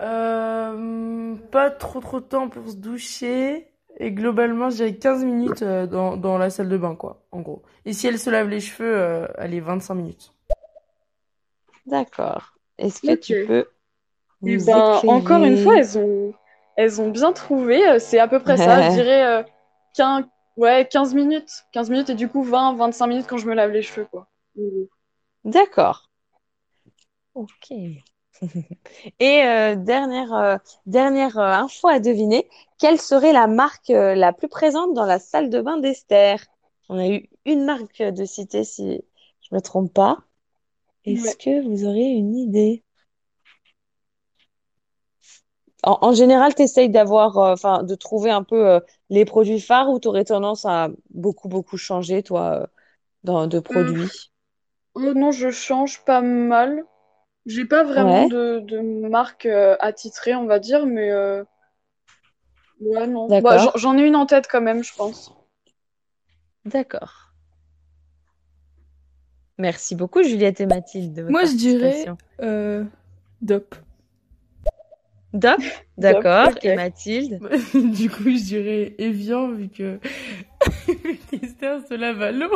[0.00, 3.69] euh, pas trop trop de temps pour se doucher.
[4.02, 7.40] Et globalement, je dirais 15 minutes euh, dans, dans la salle de bain, quoi, en
[7.40, 7.62] gros.
[7.84, 10.32] Et si elle se lave les cheveux, euh, elle est 25 minutes.
[11.86, 12.54] D'accord.
[12.78, 13.66] Est-ce que tu peux
[14.46, 16.32] Eh nous ben, encore une fois, elles ont,
[16.76, 17.86] elles ont bien trouvé.
[17.86, 18.80] euh, C'est à peu près ça.
[18.88, 19.42] Je dirais euh,
[19.94, 20.24] 15,
[20.56, 21.64] ouais, 15 minutes.
[21.72, 24.28] 15 minutes et du coup 20, 25 minutes quand je me lave les cheveux, quoi.
[25.44, 26.08] D'accord.
[27.34, 27.70] Ok.
[29.20, 32.48] Et euh, dernière, euh, dernière euh, info à deviner,
[32.78, 36.38] quelle serait la marque euh, la plus présente dans la salle de bain d'Esther?
[36.88, 39.02] On a eu une marque de cité, si
[39.42, 40.18] je me trompe pas.
[41.06, 41.38] Est-ce Ouais.
[41.38, 42.84] que vous auriez une idée?
[45.82, 49.98] En, en général, tu essayes d'avoir, enfin, de trouver un peu les produits phares ou
[50.00, 52.68] tu aurais tendance à beaucoup, beaucoup changer, toi,
[53.24, 54.30] dans, de Euh, produits?
[54.94, 56.84] oh non, je change pas mal.
[57.46, 61.44] J'ai pas vraiment Ouais, de, de marque euh, attitrée, on va dire, mais euh,
[62.80, 63.28] ouais, non.
[63.38, 65.32] Bah, j'en d'accord, j'en ai une en tête quand même, je pense.
[66.64, 67.30] d'accord.
[69.58, 71.26] Merci beaucoup, Juliette et Mathilde.
[71.28, 72.06] Moi, je dirais
[72.40, 72.84] euh,
[73.42, 73.74] DOP.
[75.34, 75.60] DOP,
[75.98, 76.50] d'accord.
[76.62, 77.40] Et Mathilde?
[77.74, 79.98] Du coup, je dirais Evian, vu que
[81.32, 82.50] Esther se lave à l'eau.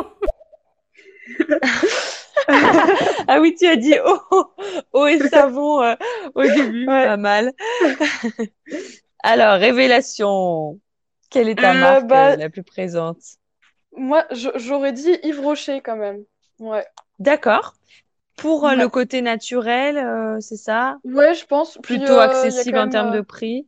[3.27, 4.45] ah oui, tu as dit eau,
[4.93, 5.95] eau et savon euh,
[6.35, 7.53] au début, pas mal.
[9.23, 10.79] Alors, révélation.
[11.29, 13.19] Quelle est ta euh, marque bah, euh, la plus présente?
[13.97, 16.23] Moi, j'aurais dit Yves Rocher quand même.
[16.59, 16.85] Ouais.
[17.19, 17.73] D'accord.
[18.37, 20.97] Pour le côté naturel, c'est ça?
[21.03, 21.77] Ouais, je pense.
[21.81, 23.67] Plutôt accessible en termes de prix?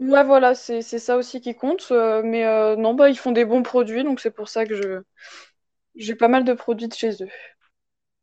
[0.00, 1.90] Ouais, voilà, c'est ça aussi qui compte.
[2.24, 5.02] mais non, bah, ils font des bons produits, donc c'est pour ça que je
[5.96, 7.28] j'ai pas mal de produits de chez eux.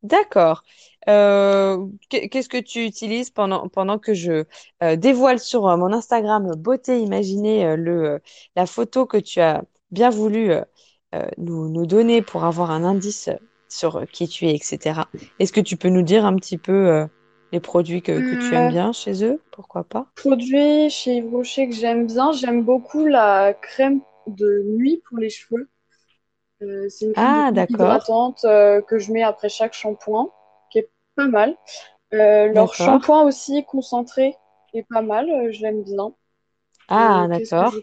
[0.05, 0.63] D'accord.
[1.07, 4.45] Euh, qu'est-ce que tu utilises pendant, pendant que je
[4.83, 8.21] euh, dévoile sur euh, mon Instagram Beauté Imaginée le,
[8.55, 10.51] la photo que tu as bien voulu
[11.37, 13.29] nous, nous donner pour avoir un indice
[13.69, 15.01] sur qui tu es, etc.
[15.39, 17.07] Est-ce que tu peux nous dire un petit peu
[17.51, 19.41] les produits que, que tu aimes bien chez eux?
[19.51, 20.07] Pourquoi pas?
[20.15, 25.29] Produits chez Yves Rocher que j'aime bien, j'aime beaucoup la crème de nuit pour les
[25.29, 25.69] cheveux.
[26.65, 30.29] Euh, c'est une crème ah, hydratante euh, que je mets après chaque shampoing,
[30.71, 31.55] qui est pas mal.
[32.13, 34.35] Euh, leur shampoing aussi concentré
[34.73, 36.13] est pas mal, je l'aime bien.
[36.87, 37.73] Ah, d'accord.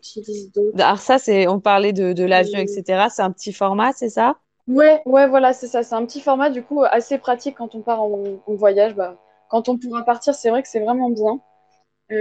[0.78, 3.08] Alors ça, c'est, on parlait de, de l'avion, etc.
[3.10, 4.36] C'est un petit format, c'est ça?
[4.68, 5.82] Ouais, ouais, voilà, c'est ça.
[5.82, 8.94] C'est un petit format, du coup, assez pratique quand on part en, voyage.
[8.94, 9.16] Bah,
[9.48, 11.40] quand on pourra partir, c'est vrai que c'est vraiment bien.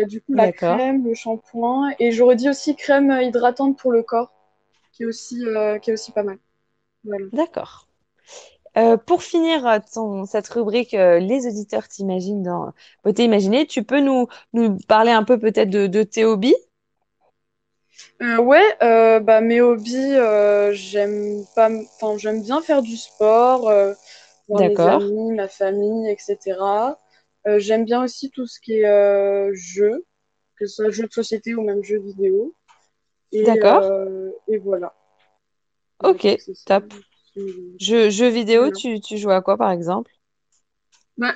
[0.07, 1.91] du coup, la crème, le shampoing.
[1.99, 4.31] Et j'aurais dit aussi crème hydratante pour le corps,
[4.93, 5.45] qui est aussi,
[5.81, 6.39] qui est aussi pas mal.
[7.03, 7.87] D'accord.
[8.77, 12.71] Euh, pour finir euh, cette rubrique euh, Les auditeurs t'imaginent dans
[13.03, 16.55] Beauté Imaginée, tu peux nous, nous parler un peu peut-être de, de tes hobbies?
[18.21, 20.15] Ouais, bah, mes hobbies,
[20.71, 21.69] j'aime pas,
[22.17, 23.63] j'aime bien faire du sport,
[24.47, 26.97] voir mes amis, ma famille, etc.
[27.57, 30.05] j'aime bien aussi tout ce qui est jeux,
[30.55, 32.53] que ce soit jeux de société ou même jeux vidéo.
[33.33, 33.83] D'accord.
[34.47, 34.93] et voilà.
[36.03, 36.27] Ok,
[36.65, 36.93] top.
[37.79, 40.11] Jeux, jeux vidéo, tu, tu joues à quoi par exemple?
[41.17, 41.33] Bah,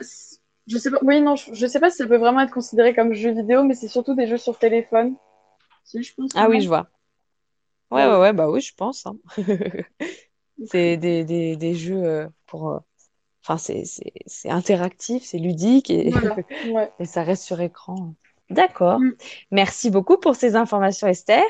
[0.67, 0.99] je sais pas.
[1.01, 3.75] Oui, non, je, sais pas si ça peut vraiment être considéré comme jeu vidéo, mais
[3.75, 5.15] c'est surtout des jeux sur téléphone.
[5.93, 6.87] je pense ah oui, je vois.
[7.91, 9.05] Ouais, ouais, ouais, bah oui, je pense.
[9.05, 9.17] Hein.
[10.65, 12.69] c'est des, des, des, jeux euh, pour.
[12.69, 12.79] Euh,
[13.47, 16.11] enfin, c'est interactif, c'est ludique et...
[16.99, 18.15] et ça reste sur écran.
[18.49, 18.99] D'accord.
[18.99, 19.13] Mm.
[19.51, 21.43] Merci beaucoup pour ces informations, Esther.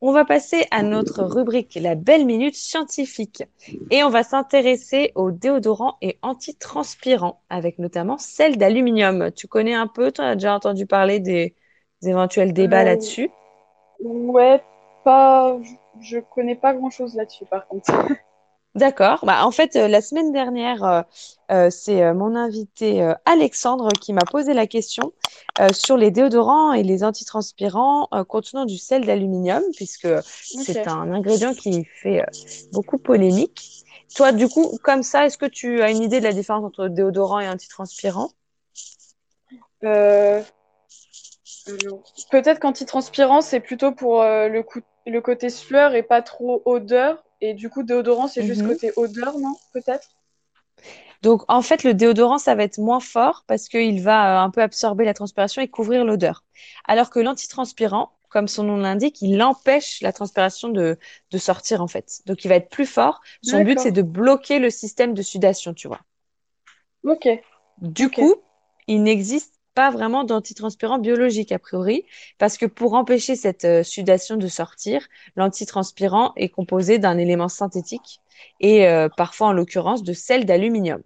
[0.00, 3.42] On va passer à notre rubrique La belle minute scientifique.
[3.90, 9.30] Et on va s'intéresser aux déodorants et antitranspirants, avec notamment celle d'aluminium.
[9.32, 11.54] Tu connais un peu, tu as déjà entendu parler des,
[12.04, 13.30] éventuels débats euh, là-dessus?
[14.00, 14.62] Ouais,
[15.04, 15.58] pas.
[16.00, 17.92] Je connais pas grand-chose là-dessus, par contre.
[18.74, 19.18] D'accord.
[19.24, 21.02] Bah, en fait, euh, la semaine dernière, euh,
[21.50, 25.12] euh, c'est mon invité Alexandre qui m'a posé la question
[25.72, 31.84] sur les déodorants et les antitranspirants contenant du sel d'aluminium, puisque c'est un ingrédient qui
[31.84, 32.24] fait
[32.72, 33.84] beaucoup polémique.
[34.16, 36.88] Toi, du coup, comme ça, est-ce que tu as une idée de la différence entre
[36.88, 38.30] déodorant et antitranspirant?
[42.30, 44.64] Peut-être qu'antitranspirant, c'est plutôt pour le,
[45.06, 47.22] le côté sueur et pas trop odeur.
[47.42, 48.68] Et du coup, déodorant, c'est juste mhm.
[48.68, 50.08] côté odeur, non Peut-être?
[51.22, 54.50] Donc, en fait, le déodorant, ça va être moins fort parce qu'il va euh, un
[54.50, 56.44] peu absorber la transpiration et couvrir l'odeur.
[56.86, 60.98] Alors que l'antitranspirant, comme son nom l'indique, il empêche la transpiration de,
[61.32, 62.22] de, sortir, en fait.
[62.26, 63.20] Donc, il va être plus fort.
[63.42, 66.00] Son but, c'est de bloquer le système de sudation, tu vois.
[67.02, 67.28] Ok.
[67.78, 68.36] Du coup,
[68.86, 72.04] il n'existe pas vraiment d'antitranspirant biologique a priori,
[72.38, 75.06] parce que pour empêcher cette euh, sudation de sortir,
[75.36, 78.20] l'antitranspirant est composé d'un élément synthétique
[78.60, 81.02] et euh, parfois en l'occurrence de sel d'aluminium.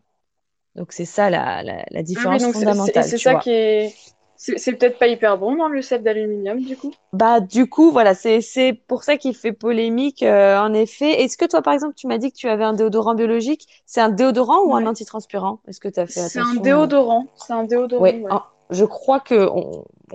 [0.75, 3.05] Donc c'est ça la, la, la ah différence fondamentale.
[3.05, 3.95] C'est ça qui est.
[4.39, 6.93] C'est peut-être pas hyper bon, non, le sel d'aluminium, du coup?
[7.15, 11.23] Bah, du coup, voilà, c'est pour ça qu'il fait polémique, euh, en effet.
[11.23, 13.67] Est-ce que toi, par exemple, tu m'as dit que tu avais un déodorant biologique?
[13.87, 15.61] C'est un déodorant ou un antitranspirant?
[15.67, 17.27] Est-ce que tu as fait attention C'est un déodorant.
[17.37, 18.03] C'est un déodorant.
[18.03, 18.23] Ouais
[18.71, 19.49] je crois que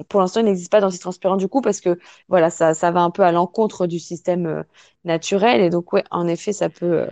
[0.09, 3.11] pour l'instant, il n'existe pas d'antitranspirant du coup parce que voilà, ça, ça va un
[3.11, 4.63] peu à l'encontre du système euh,
[5.05, 7.07] naturel et donc ouais, en effet, ça peut, euh,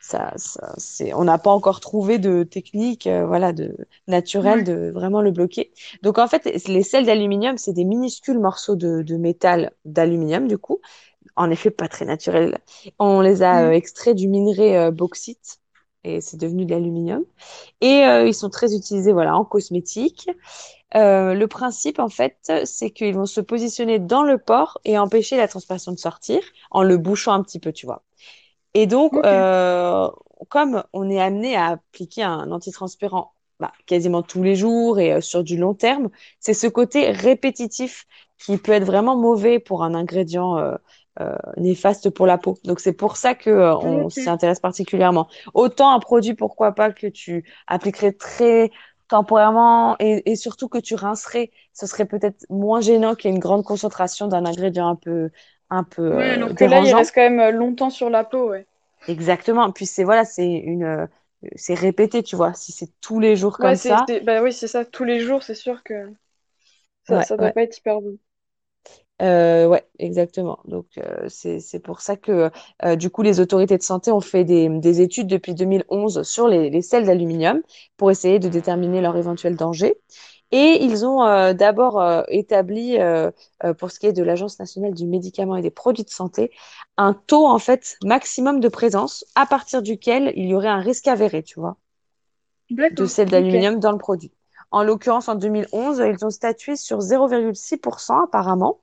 [0.00, 3.76] ça, ça c'est, on n'a pas encore trouvé de technique, euh, voilà, de
[4.08, 5.72] naturelle de vraiment le bloquer.
[6.02, 10.58] Donc en fait, les sels d'aluminium, c'est des minuscules morceaux de, de métal d'aluminium du
[10.58, 10.80] coup,
[11.36, 12.58] en effet pas très naturels.
[12.98, 13.72] On les a mm.
[13.72, 15.61] extraits du minerai bauxite
[16.04, 17.24] et c'est devenu de l'aluminium.
[17.80, 20.28] Et ils sont très utilisés voilà en cosmétique.
[20.94, 25.36] Euh, le principe, en fait, c'est qu'ils vont se positionner dans le port et empêcher
[25.36, 28.02] la transpiration de sortir en le bouchant un petit peu, tu vois.
[28.74, 30.08] Et donc, euh,
[30.48, 35.44] comme on est amené à appliquer un antitranspirant bah, quasiment tous les jours et sur
[35.44, 36.10] du long terme,
[36.40, 38.06] c'est ce côté répétitif
[38.38, 40.76] qui peut être vraiment mauvais pour un ingrédient euh,
[41.56, 42.58] néfaste pour la peau.
[42.64, 45.28] Donc c'est pour ça que euh, on s'y intéresse particulièrement.
[45.54, 48.70] Autant un produit, pourquoi pas, que tu appliquerais très
[49.08, 53.42] temporairement et, surtout que tu rincerais, ce serait peut-être moins gênant qu'il y ait une
[53.42, 55.30] grande concentration d'un ingrédient un peu
[55.68, 58.66] un peu ouais, alors que là il reste quand même longtemps sur la peau, ouais.
[59.08, 59.70] Exactement.
[59.70, 61.08] Puis c'est voilà, c'est une
[61.56, 62.54] c'est répété, tu vois.
[62.54, 64.04] Si c'est tous les jours comme ça.
[64.22, 64.84] Bah oui, c'est ça.
[64.84, 66.10] Tous les jours, c'est sûr que
[67.04, 68.16] ça, ça doit pas être hyper bon.
[69.22, 70.58] Euh, ouais, exactement.
[70.64, 72.50] Donc, euh, c'est pour ça que,
[72.84, 76.48] euh, du coup, les autorités de santé ont fait des, des études depuis 2011 sur
[76.48, 77.62] les, les sels d'aluminium
[77.96, 79.94] pour essayer de déterminer leur éventuel danger.
[80.50, 82.98] Et ils ont euh, d'abord établi,
[83.78, 86.50] pour ce qui est de l'Agence nationale du médicament et des produits de santé,
[86.96, 91.06] un taux, en fait, maximum de présence à partir duquel il y aurait un risque
[91.08, 91.76] avéré, tu vois,
[92.90, 94.30] de sel d'aluminium dans le produit.
[94.72, 98.80] En l'occurrence, en 2011, ils ont statué sur 0,6% apparemment.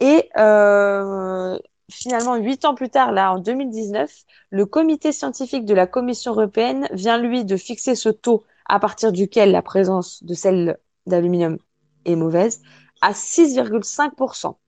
[0.00, 1.58] Et euh,
[1.90, 4.12] finalement, huit ans plus tard, là, en 2019,
[4.50, 9.12] le comité scientifique de la Commission européenne vient, lui, de fixer ce taux à partir
[9.12, 11.58] duquel la présence de sel d'aluminium
[12.04, 12.62] est mauvaise
[13.00, 14.58] à 6,5%.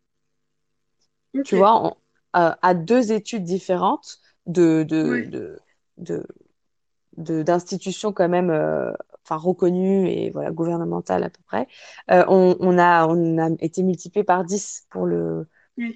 [1.42, 1.96] Tu vois,
[2.36, 5.58] euh, à deux études différentes de, de,
[5.96, 8.92] de, d'institutions quand même euh,
[9.24, 11.66] enfin reconnue et voilà gouvernementale à peu près,
[12.10, 15.46] euh, on, on, a on a été multiplié par 10 pour le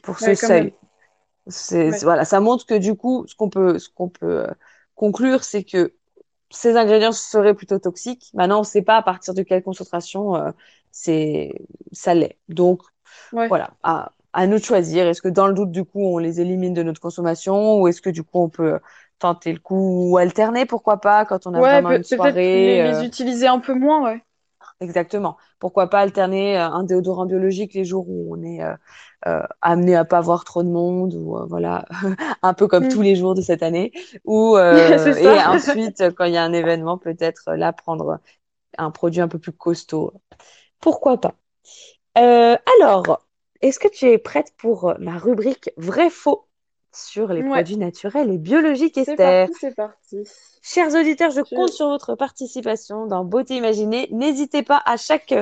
[0.03, 0.75] pour ce seuil.
[1.47, 4.51] C'est voilà, ça montre que du coup, ce qu'on peut ce qu'on peut euh,
[4.95, 5.95] conclure, c'est que
[6.51, 8.31] ces ingrédients seraient plutôt toxiques.
[8.35, 10.53] Maintenant, on ne sait pas à partir de quelle concentration euh,
[10.91, 11.53] c'est
[11.93, 12.39] ça l'est.
[12.49, 12.83] Donc
[13.33, 15.07] voilà, à, à nous de choisir.
[15.07, 18.03] Est-ce que dans le doute, du coup, on les élimine de notre consommation ou est-ce
[18.03, 18.79] que du coup, on peut
[19.19, 22.33] tenter le coup ou alterner, pourquoi pas, quand on a vraiment une soirée.
[22.33, 24.23] Les, les, euh, utiliser un peu moins, ouais.
[24.81, 25.37] Exactement.
[25.61, 28.75] Pourquoi pas alterner euh, un déodorant biologique les jours où on est euh,
[29.27, 31.87] euh amené à pas voir trop de monde ou voilà,
[32.43, 32.89] un peu comme mm.
[32.89, 33.93] tous les jours de cette année.
[34.25, 38.19] Ou et ensuite, quand il y a un événement, peut-être là prendre
[38.77, 40.13] un produit un peu plus costaud.
[40.81, 41.35] Pourquoi pas.
[42.17, 43.24] alors,
[43.65, 46.47] est-ce que tu es prête pour ma rubrique vrai-faux
[46.93, 49.49] sur les produits naturels et biologiques, Esther?
[49.59, 50.25] C'est parti,
[50.63, 54.09] Chers auditeurs, je, compte sur votre participation dans Beauté Imaginée.
[54.13, 55.35] N'hésitez pas à chaque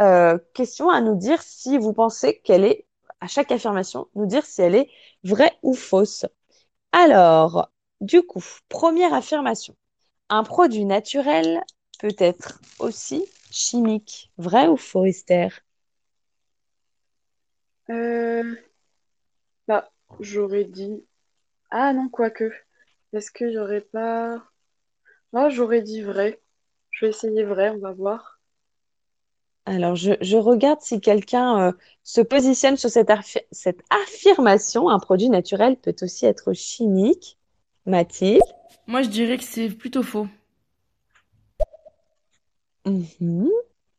[0.00, 2.86] euh, question à nous dire si vous pensez qu'elle est,
[3.20, 4.88] à chaque affirmation, nous dire si elle est
[5.24, 6.26] vraie ou fausse.
[6.92, 9.74] Alors, du coup, première affirmation.
[10.28, 11.64] Un produit naturel
[11.98, 14.30] peut être aussi chimique.
[14.38, 15.50] Vrai ou faux, Esther?
[17.90, 18.54] Euh...
[19.68, 21.04] Bah, J'aurais dit.
[21.70, 22.52] Ah non, quoique.
[23.12, 24.42] Est-ce que j'aurais pas.
[25.32, 26.40] Moi, j'aurais dit vrai.
[26.90, 28.40] Je vais essayer vrai, on va voir.
[29.66, 33.10] Alors, je, regarde si quelqu'un euh, se positionne sur cette,
[33.50, 34.88] cette affirmation.
[34.88, 37.38] Un produit naturel peut aussi être chimique.
[37.86, 38.42] Mathilde?
[38.86, 40.28] Moi, je dirais que c'est plutôt faux.
[42.84, 43.48] Mhm.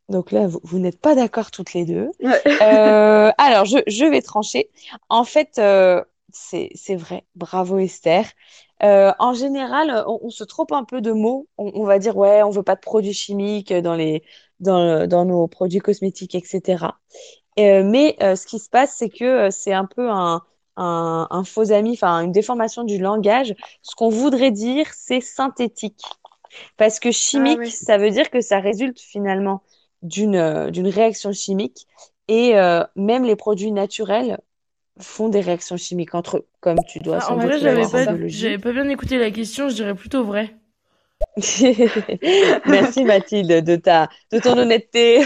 [0.10, 2.12] Donc là, vous, n'êtes pas d'accord toutes les deux.
[2.62, 4.70] Euh, alors, je, je, vais trancher.
[5.10, 7.26] En fait, euh, c'est vrai.
[7.36, 8.26] Bravo Esther.
[8.84, 11.48] Euh, en général, on, se trompe un peu de mots.
[11.58, 14.24] On, va dire, ouais, on veut pas de produits chimiques dans, les,
[14.60, 16.86] dans, dans nos produits cosmétiques, etc.
[17.58, 20.42] mais ce qui se passe, c'est que c'est un peu un,
[20.78, 23.56] un, un faux ami, enfin une déformation du langage.
[23.82, 26.04] Ce qu'on voudrait dire, c'est synthétique.
[26.78, 29.62] Parce que chimique, ah ça veut dire que ça résulte finalement
[30.06, 31.88] d'une euh, d'une réaction chimique
[32.28, 34.40] et euh, même les produits naturels
[35.00, 38.72] font des réactions chimiques entre eux, comme tu dois ah, En vrai, j'avais pas, pas
[38.72, 40.56] bien écouté la question, je dirais plutôt vrai.
[42.66, 45.26] Merci Mathilde de ta de ton honnêteté.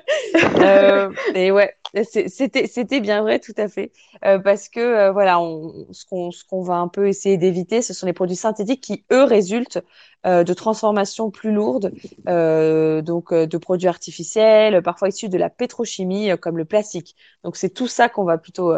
[0.58, 3.92] euh, et ouais, c'était bien vrai tout à fait
[4.24, 8.06] euh, parce que euh, voilà, on, ce qu'on va un peu essayer d'éviter, ce sont
[8.06, 9.80] les produits synthétiques qui eux résultent
[10.26, 11.92] euh, de transformations plus lourdes,
[12.26, 17.16] donc de produits artificiels, parfois issus de la pétrochimie comme le plastique.
[17.44, 18.72] Donc c'est tout ça qu'on va plutôt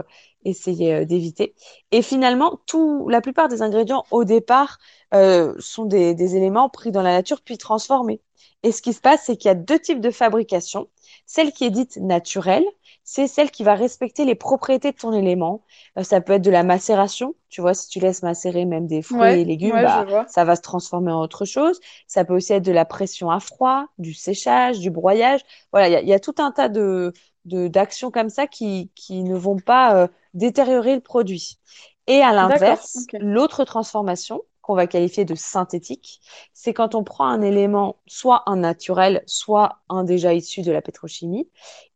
[0.44, 1.54] essayer d'éviter.
[1.92, 4.78] Et finalement, tout la plupart des ingrédients au départ
[5.14, 8.20] euh, sont des, des, éléments pris dans la nature puis transformés.
[8.62, 10.88] Et ce qui se passe, c'est qu'il y a deux types de fabrication.
[11.26, 12.64] Celle qui est dite naturelle,
[13.04, 15.64] c'est celle qui va respecter les propriétés de ton élément.
[15.98, 17.34] Euh, ça peut être de la macération.
[17.48, 20.62] Tu vois, si tu laisses macérer même des fruits et légumes, bah, ça va se
[20.62, 21.80] transformer en autre chose.
[22.06, 25.40] Ça peut aussi être de la pression à froid, du séchage, du broyage.
[25.72, 27.12] Voilà, il y, y, a tout un tas de
[27.44, 31.58] d'actions comme ça qui, qui ne vont pas euh, détériorer le produit.
[32.06, 36.20] Et à l'inverse, l'autre transformation, qu'on va qualifier de synthétique.
[36.54, 40.80] C'est quand on prend un élément, soit un naturel, soit un déjà issu de la
[40.80, 41.48] pétrochimie,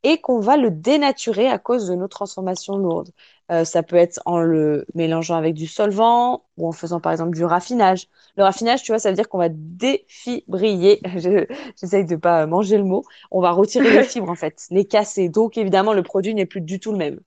[0.02, 3.10] et qu'on va le dénaturer à cause de nos transformations lourdes.
[3.52, 7.36] Euh, ça peut être en le mélangeant avec du solvant ou en faisant par exemple
[7.36, 8.08] du raffinage.
[8.36, 11.00] Le raffinage, tu vois, ça veut dire qu'on va défibriller.
[11.80, 13.04] J'essaye de pas manger le mot.
[13.30, 15.28] On va retirer les fibres en fait, les casser.
[15.28, 17.20] Donc évidemment, le produit n'est plus du tout le même.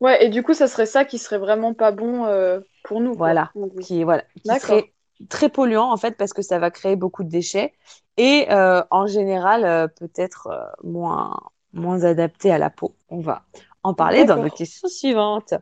[0.00, 3.14] Ouais, et du coup, ça serait ça qui serait vraiment pas bon euh, pour nous.
[3.14, 3.50] Voilà,
[3.82, 4.92] qui, voilà, qui serait
[5.28, 7.72] très polluant en fait parce que ça va créer beaucoup de déchets
[8.18, 10.48] et euh, en général peut-être
[10.82, 11.36] moins
[11.72, 12.94] moins adapté à la peau.
[13.08, 13.42] On va
[13.82, 15.54] en parler dans nos questions suivantes.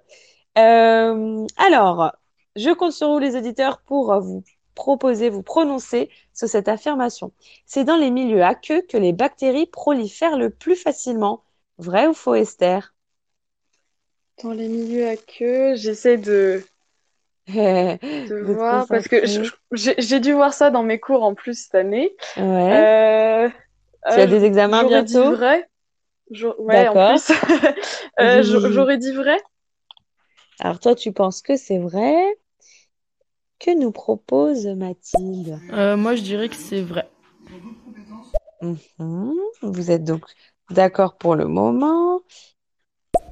[0.56, 2.12] Euh, alors,
[2.56, 4.42] je compte sur vous les auditeurs pour vous
[4.74, 7.32] proposer, vous prononcer sur cette affirmation.
[7.66, 11.42] C'est dans les milieux aqueux que les bactéries prolifèrent le plus facilement.
[11.78, 12.94] Vrai ou faux, Esther?
[14.42, 16.64] Dans les milieux aqueux, j'essaie de,
[17.48, 19.22] de, voir parce que
[19.72, 22.14] j'ai dû voir ça dans mes cours en plus cette année.
[22.36, 23.52] Ouais.
[24.06, 25.68] Euh, tu as des examens bientôt dit vrai.
[26.58, 27.32] Ouais, en plus.
[28.20, 29.36] Euh, j'aurais dit vrai.
[30.60, 32.14] Alors toi, tu penses que c'est vrai?
[33.58, 35.58] Que nous propose Mathilde?
[35.72, 37.08] Euh, Moi, je dirais que c'est vrai.
[38.62, 39.34] Mhm.
[39.62, 40.22] Vous êtes donc
[40.70, 42.20] d'accord pour le moment.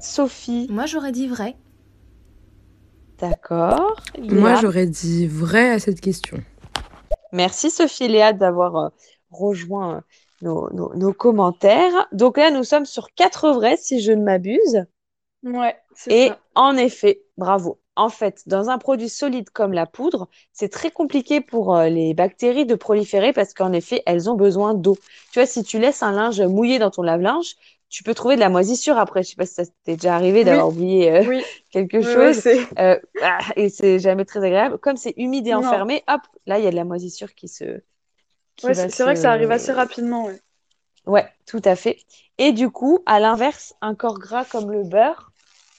[0.01, 1.55] Sophie Moi, j'aurais dit vrai.
[3.19, 3.95] D'accord.
[4.19, 6.37] Moi, j'aurais dit vrai à cette question.
[7.31, 8.89] Merci Sophie et Léa d'avoir euh,
[9.31, 10.03] rejoint
[10.41, 12.07] nos, commentaires.
[12.11, 14.85] Donc là, nous sommes sur quatre vrais, si je ne m'abuse.
[15.43, 15.75] Ouais,
[16.07, 17.79] Et en effet, bravo.
[17.95, 22.15] En fait, dans un produit solide comme la poudre, c'est très compliqué pour euh, les
[22.15, 24.97] bactéries de proliférer parce qu'en effet, elles ont besoin d'eau.
[25.31, 27.55] Tu vois, si tu laisses un linge mouillé dans ton lave-linge,
[27.93, 29.23] tu peux trouver de la moisissure après.
[29.23, 31.41] Je sais pas si ça t'est déjà arrivé d'avoir oublié euh,
[31.71, 32.45] quelque chose.
[32.79, 34.79] Euh, ah, et c'est jamais très agréable.
[34.79, 37.81] Comme c'est humide et enfermé, hop, là, il y a de la moisissure qui se,
[38.61, 40.25] Ouais, c'est vrai que ça arrive assez rapidement.
[40.25, 40.39] Ouais.
[41.05, 41.97] ouais, tout à fait.
[42.37, 45.31] Et du coup, à l'inverse, un corps gras comme le beurre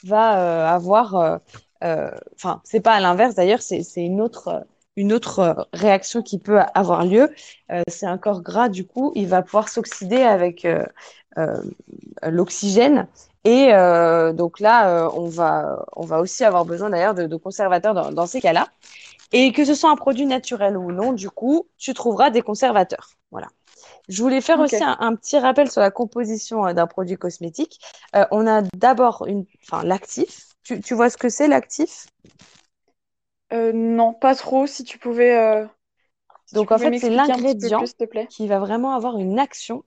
[0.05, 1.15] va euh, avoir.
[1.15, 1.39] Euh,
[1.83, 6.61] euh, enfin, c'est pas à l'inverse d'ailleurs, c'est une autre, une autre réaction qui peut
[6.75, 7.31] avoir lieu.
[7.89, 10.67] c'est un corps gras, du coup, il va pouvoir s'oxyder avec
[12.23, 13.07] l'oxygène.
[13.45, 13.73] Et
[14.35, 18.41] donc là, on, va, on va aussi avoir besoin d'ailleurs de, conservateurs dans, dans ces
[18.41, 18.69] cas-là.
[19.33, 23.11] Et que ce soit un produit naturel ou non, du coup, tu trouveras des conservateurs.
[23.33, 23.49] Voilà.
[24.09, 27.81] Je voulais faire aussi un, petit rappel sur la composition euh, d'un produit cosmétique.
[28.15, 30.51] Euh, on a d'abord une, enfin, l'actif.
[30.63, 32.07] Tu, tu, vois ce que c'est l'actif?
[33.53, 34.67] Euh, Non, pas trop.
[34.67, 35.67] Si tu pouvais.
[36.53, 37.83] Donc en fait, c'est l'ingrédient
[38.29, 39.85] qui va vraiment avoir une action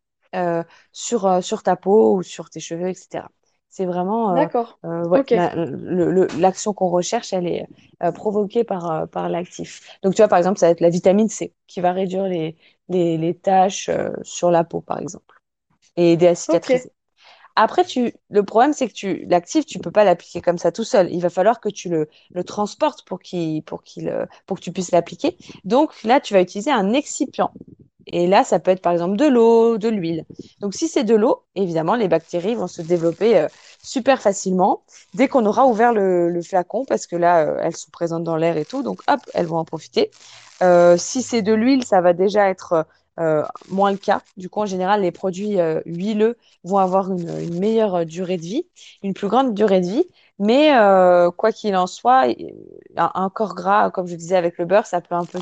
[0.91, 3.30] sur, sur ta peau ou sur tes cheveux, etc.
[3.69, 4.47] C'est vraiment euh,
[4.86, 7.67] euh, l'action qu'on recherche, elle est
[8.03, 9.97] euh, provoquée par, par l'actif.
[10.03, 12.55] Donc, tu vois, par exemple, ça va être la vitamine C qui va réduire les,
[12.89, 13.89] les, les taches
[14.23, 15.36] sur la peau, par exemple,
[15.97, 16.91] et aider à cicatriser.
[17.55, 20.84] Après, tu, le problème, c'est que tu, l'actif, tu peux pas l'appliquer comme ça tout
[20.84, 21.11] seul.
[21.11, 24.71] Il va falloir que tu le, le transportes pour qu'il, pour qu'il, pour que tu
[24.71, 25.38] puisses l'appliquer.
[25.65, 27.51] Donc là, tu vas utiliser un excipient.
[28.08, 30.26] Et là, ça peut être par exemple de l'eau, de l'huile.
[30.62, 33.47] Donc si c'est de l'eau, évidemment, les bactéries vont se développer euh,
[33.84, 34.84] super facilement
[35.14, 38.58] dès qu'on aura ouvert le, flacon, parce que là, euh, elles sont présentes dans l'air
[38.58, 40.12] et tout, donc hop, elles vont en profiter.
[40.64, 42.86] Euh, si c'est de l'huile, ça va déjà être
[43.70, 44.22] moins le cas.
[44.38, 48.68] Du coup, en général, les produits huileux vont avoir une, meilleure durée de vie,
[49.01, 50.05] une plus grande durée de vie.
[50.39, 52.27] Mais euh, quoi qu'il en soit,
[52.95, 55.39] un, corps gras, comme je disais avec le beurre, ça peut un peu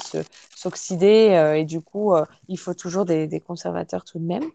[0.56, 4.46] s'oxyder euh, et du coup, euh, il faut toujours des, des, conservateurs tout de même.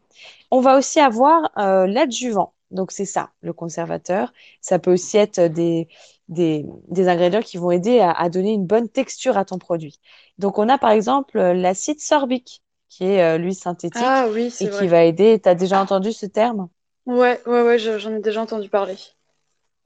[0.50, 2.54] On va aussi avoir l'adjuvant.
[2.70, 4.32] Donc c'est ça, le conservateur.
[4.62, 5.88] Ça peut aussi être des,
[6.28, 10.00] des, des ingrédients qui vont aider à, à, donner une bonne texture à ton produit.
[10.38, 14.86] Donc on a par exemple l'acide sorbique, qui est lui synthétique ah, oui, et qui
[14.86, 15.38] va aider.
[15.42, 16.68] Tu as déjà entendu ce terme?
[17.04, 18.96] Ouais, ouais, ouais, j'en ai déjà entendu parler.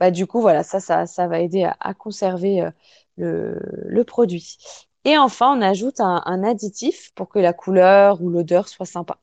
[0.00, 2.70] Bah, du coup, voilà, ça, ça, ça va aider à, conserver euh,
[3.16, 4.56] le, le, produit.
[5.04, 9.18] Et enfin, on ajoute un, additif pour que la couleur ou l'odeur soit sympa.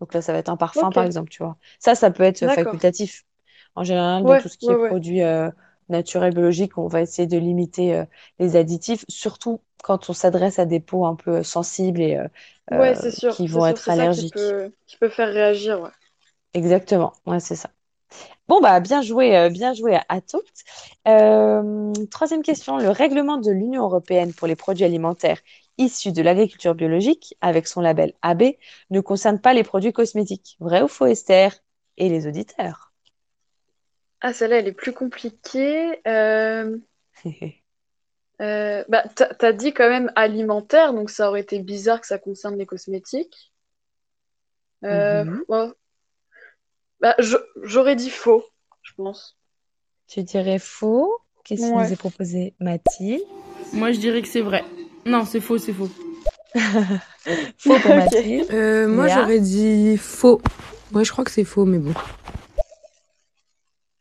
[0.00, 1.56] Donc là, ça va être un parfum, par exemple, tu vois.
[1.78, 3.24] Ça, ça peut être facultatif.
[3.74, 5.50] En général, dans tout ce qui est produit euh,
[5.88, 8.04] naturel, biologique, on va essayer de limiter euh,
[8.38, 12.18] les additifs, surtout quand on s'adresse à des peaux un peu sensibles et
[13.32, 14.34] qui vont être allergiques.
[14.34, 15.92] Qui peut, qui peut, faire réagir.
[16.54, 17.70] Exactement, ouais, c'est ça.
[18.48, 20.44] Bon, bah, bien joué, euh, bien joué à, toutes.
[21.08, 22.78] Euh, troisième question.
[22.78, 25.40] Le règlement de l'Union européenne pour les produits alimentaires
[25.78, 28.44] issus de l'agriculture biologique, avec son label AB,
[28.90, 30.56] ne concerne pas les produits cosmétiques.
[30.60, 31.52] Vrai ou faux, Esther
[31.98, 32.92] Et les auditeurs?
[34.20, 36.00] Ah, celle-là, elle est plus compliquée.
[36.06, 36.78] Euh,
[38.42, 42.58] Euh, bah, t'as dit quand même alimentaire, donc ça aurait été bizarre que ça concerne
[42.58, 43.52] les cosmétiques.
[44.84, 45.44] Euh, mhm.
[47.00, 47.14] Bah,
[47.62, 48.44] j'aurais dit faux,
[48.82, 49.36] je pense.
[50.08, 51.18] Tu dirais faux?
[51.44, 53.22] Qu'est-ce qui nous est proposé Mathilde?
[53.72, 54.64] Moi, je dirais que c'est vrai.
[55.04, 55.88] Non, c'est faux, c'est faux.
[57.58, 58.50] faux pour Mathilde.
[58.50, 60.40] Euh, moi, j'aurais dit faux.
[60.90, 61.94] Moi, je crois que c'est faux, mais bon.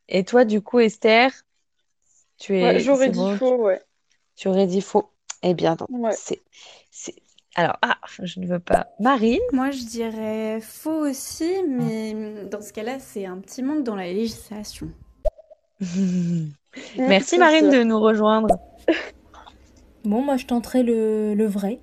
[0.07, 1.31] Et toi, du coup, Esther,
[2.37, 2.79] tu es.
[2.79, 3.81] j'aurais dit faux, ouais.
[4.35, 5.11] Tu aurais dit faux.
[5.41, 5.77] Eh bien,
[6.11, 6.43] c'est,
[7.57, 8.87] Alors, ah, je ne veux pas.
[8.99, 12.13] Marine Moi, je dirais faux aussi, mais
[12.51, 14.89] dans ce cas-là, c'est un petit manque dans la législation.
[16.97, 18.55] Merci Marine de nous rejoindre.
[20.03, 21.79] Bon, moi, je tenterai le, vrai.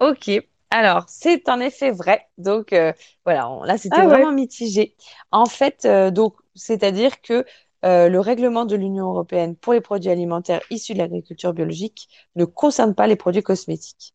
[0.00, 0.30] Ok.
[0.70, 2.26] Alors, c'est en effet vrai.
[2.36, 2.92] Donc, euh,
[3.24, 4.94] voilà, là, c'était ah vraiment mitigé.
[5.30, 7.46] En fait, euh, donc, c'est-à-dire que
[7.86, 12.44] euh, le règlement de l'Union européenne pour les produits alimentaires issus de l'agriculture biologique ne
[12.44, 14.14] concerne pas les produits cosmétiques.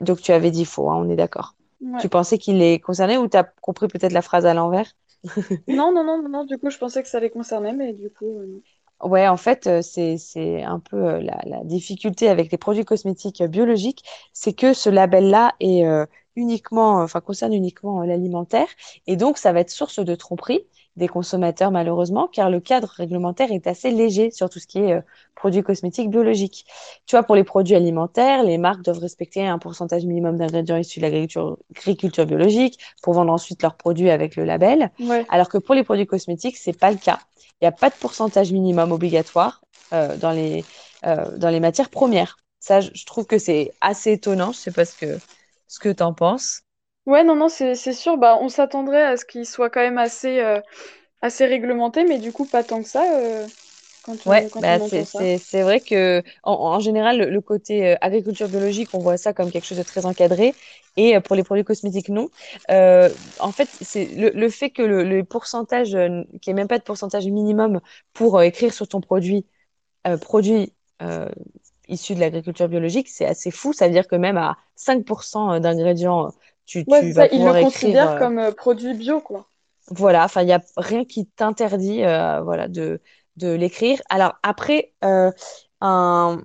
[0.00, 1.54] Donc tu avais dit faux, hein, on est d'accord.
[2.00, 4.92] Tu pensais qu'il les concernait ou tu as compris peut-être la phrase à l'envers?
[5.68, 8.38] Non, non, non, non, du coup je pensais que ça les concernait, mais du coup...
[8.38, 8.62] Euh,
[9.06, 14.02] ouais, en fait, euh, c'est un peu la, la, difficulté avec les produits cosmétiques biologiques,
[14.32, 15.84] c'est que ce label-là est
[16.36, 18.68] uniquement, enfin concerne uniquement l'alimentaire,
[19.06, 20.64] et donc ça va être source de tromperie
[21.00, 24.92] des consommateurs malheureusement, car le cadre réglementaire est assez léger sur tout ce qui est
[24.92, 25.00] euh,
[25.34, 26.66] produits cosmétiques biologiques.
[27.06, 31.00] Tu vois, pour les produits alimentaires, les marques doivent respecter un pourcentage minimum d'ingrédients issus
[31.00, 34.90] de l'agriculture biologique pour vendre ensuite leurs produits avec le label.
[35.28, 37.18] Alors que pour les produits cosmétiques, c'est pas le cas.
[37.60, 40.64] Il n'y a pas de pourcentage minimum obligatoire euh, dans, les,
[41.06, 42.36] euh, dans les matières premières.
[42.60, 44.52] Ça, je trouve que c'est assez étonnant.
[44.52, 45.18] Je sais pas ce que,
[45.66, 46.62] ce que tu en penses.
[47.06, 48.16] Ouais, non, non, c'est sûr.
[48.18, 50.60] Bah, on s'attendrait à ce qu'il soit quand même assez, euh,
[51.22, 53.04] assez réglementé, mais du coup, pas tant que ça.
[53.18, 53.46] Euh,
[54.02, 54.78] quand on, ouais, bah,
[55.38, 59.66] c'est vrai que en, général, le, côté euh, agriculture biologique, on voit ça comme quelque
[59.66, 60.54] chose de très encadré,
[60.96, 62.28] et pour les produits cosmétiques, non.
[62.68, 67.26] en fait, c'est le, fait que le, pourcentage, qu'il n'y ait même pas de pourcentage
[67.26, 67.80] minimum
[68.12, 69.46] pour écrire sur ton produit,
[70.22, 70.72] produit
[71.88, 73.72] issu de l'agriculture biologique, c'est assez fou.
[73.72, 76.32] Ça veut dire que même à 5% d'ingrédients
[76.70, 79.46] tu, vas il le considère euh, comme euh, produit bio, quoi.
[79.88, 83.00] Voilà, enfin, il n'y a rien qui t'interdit euh, voilà, de,
[83.36, 84.00] de l'écrire.
[84.08, 84.92] Alors, après,
[85.80, 86.42] un...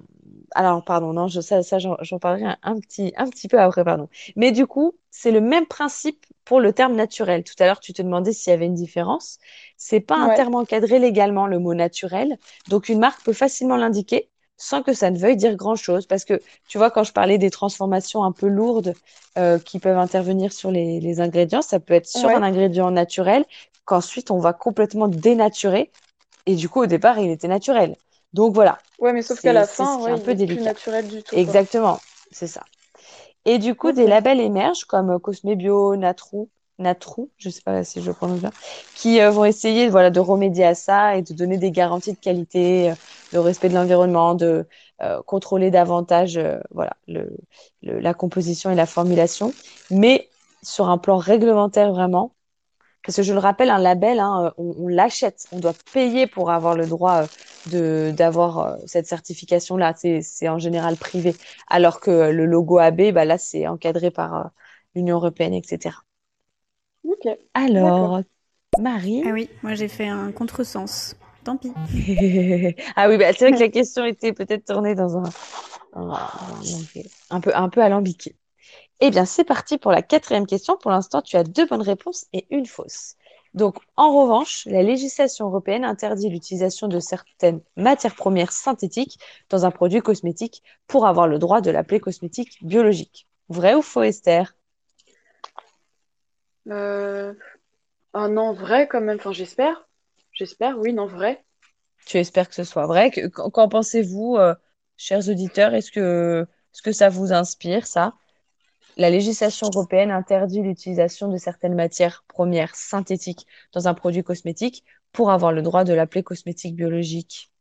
[0.55, 4.09] Alors, pardon, non, je, ça, ça j'en parlerai un, petit, un petit peu après, pardon.
[4.36, 7.43] Mais du coup, c'est le même principe pour le terme naturel.
[7.43, 9.38] Tout à l'heure, tu te demandais s'il y avait une différence.
[9.78, 12.38] C'est pas un terme encadré légalement, le mot naturel.
[12.69, 16.06] Donc, une marque peut facilement l'indiquer sans que ça ne veuille dire grand-chose.
[16.06, 18.93] Parce que, tu vois, quand je parlais des transformations un peu lourdes
[19.38, 23.45] euh, qui peuvent intervenir sur les, ingrédients, ça peut être sur un ingrédient naturel
[23.86, 25.91] qu'ensuite on va complètement dénaturer.
[26.45, 27.95] Et du coup, au départ, il était naturel.
[28.34, 28.78] Donc voilà.
[28.99, 30.56] Ouais, mais sauf qu'à la fin, ouais, un peu délicat.
[30.56, 31.36] Plus naturel du tout.
[31.36, 31.99] Exactement,
[32.32, 32.64] c'est ça.
[33.45, 37.84] Et du coup, des labels émergent comme Cosme Bio, Natrou, Natrou, je ne sais pas
[37.84, 38.51] si je le prononce bien,
[38.95, 42.19] qui euh, vont essayer voilà, de remédier à ça et de donner des garanties de
[42.19, 42.95] qualité, euh,
[43.34, 44.67] de respect de l'environnement, de
[45.01, 46.39] euh, contrôler davantage
[46.71, 47.30] voilà, le,
[47.82, 49.53] la composition et la formulation.
[49.89, 50.30] Mais
[50.63, 52.36] sur un plan réglementaire vraiment,
[53.05, 56.76] parce que je le rappelle, un label, hein, on, l'achète, on doit payer pour avoir
[56.76, 57.23] le droit
[57.67, 59.93] de d'avoir cette certification-là.
[59.95, 61.36] C'est en général privé,
[61.67, 64.51] alors que le logo AB, bah, là, c'est encadré par
[64.95, 66.05] l'Union européenne, etc.
[67.53, 68.22] Alors,
[68.80, 69.24] Marie.
[69.26, 71.16] Ah oui, moi j'ai fait un contresens.
[71.43, 71.72] Tant pis.
[72.95, 75.24] ah oui, bah, c'est vrai que la question était peut-être tournée dans un,
[77.30, 78.36] un, peu, un peu alambiqué.
[78.99, 80.78] Eh bien, c'est parti pour la quatrième question.
[80.78, 83.16] Pour l'instant, tu as deux bonnes réponses et une fausse.
[83.53, 89.72] Donc, en revanche, la législation européenne interdit l'utilisation de certaines matières premières synthétiques dans un
[89.72, 93.28] produit cosmétique pour avoir le droit de l'appeler cosmétique biologique.
[93.49, 94.56] Vrai ou faux, Esther?
[96.70, 97.34] Euh...
[98.13, 99.18] Ah non, vrai quand même.
[99.18, 99.88] Enfin, j'espère.
[100.32, 101.43] J'espère, oui, non, vrai.
[102.05, 103.11] Tu espères que ce soit vrai.
[103.11, 104.53] Qu'en pensez-vous, euh,
[104.97, 105.74] chers auditeurs?
[105.74, 108.13] Est-ce que, est que ça vous inspire, ça?
[108.97, 115.32] La législation européenne interdit l'utilisation de certaines matières premières synthétiques dans un produit cosmétique pour
[115.32, 117.51] avoir le droit de l'appeler cosmétique biologique.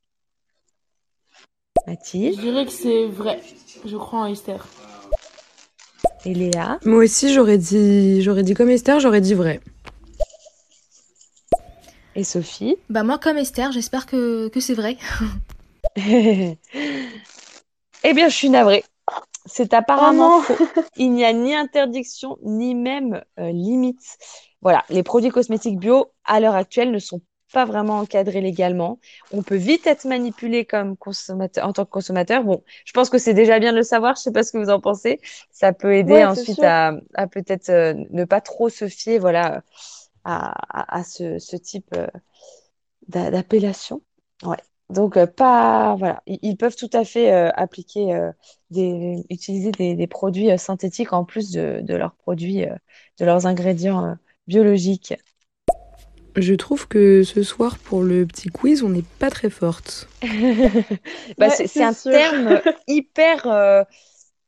[1.86, 3.40] Mathilde Je dirais que c'est vrai.
[3.84, 4.64] Je crois en Esther.
[6.26, 9.60] Et Léa Moi aussi, j'aurais dit, j'aurais dit comme Esther, j'aurais dit vrai.
[12.16, 14.96] Et Sophie Bah moi, comme Esther, j'espère que, que c'est vrai.
[15.96, 16.56] eh
[18.02, 18.84] bien, je suis navrée.
[19.46, 20.68] C'est apparemment oh faux.
[20.96, 24.16] Il n'y a ni interdiction, ni même euh, limite.
[24.62, 27.20] Voilà, les produits cosmétiques bio, à l'heure actuelle, ne sont
[27.54, 28.98] pas vraiment encadré légalement.
[29.32, 32.42] On peut vite être manipulé comme consommateur, en tant que consommateur.
[32.44, 34.16] Bon, je pense que c'est déjà bien de le savoir.
[34.16, 35.20] Je sais pas ce que vous en pensez.
[35.50, 36.92] Ça peut aider ensuite à,
[37.30, 39.62] peut-être euh, ne pas trop se fier, voilà,
[40.24, 42.08] à, ce, type euh,
[43.08, 44.02] d'appellation.
[44.42, 44.58] Ouais.
[44.90, 48.30] Donc, euh, pas, voilà, ils, peuvent tout à fait appliquer,
[48.70, 52.66] des, utiliser des, produits synthétiques en plus de, de leurs produits,
[53.18, 54.16] de leurs ingrédients
[54.48, 55.14] biologiques.
[56.36, 60.08] Je trouve que ce soir, pour le petit quiz, on n'est pas très forte.
[61.38, 63.46] bah, c'est un terme hyper.
[63.46, 63.84] Euh,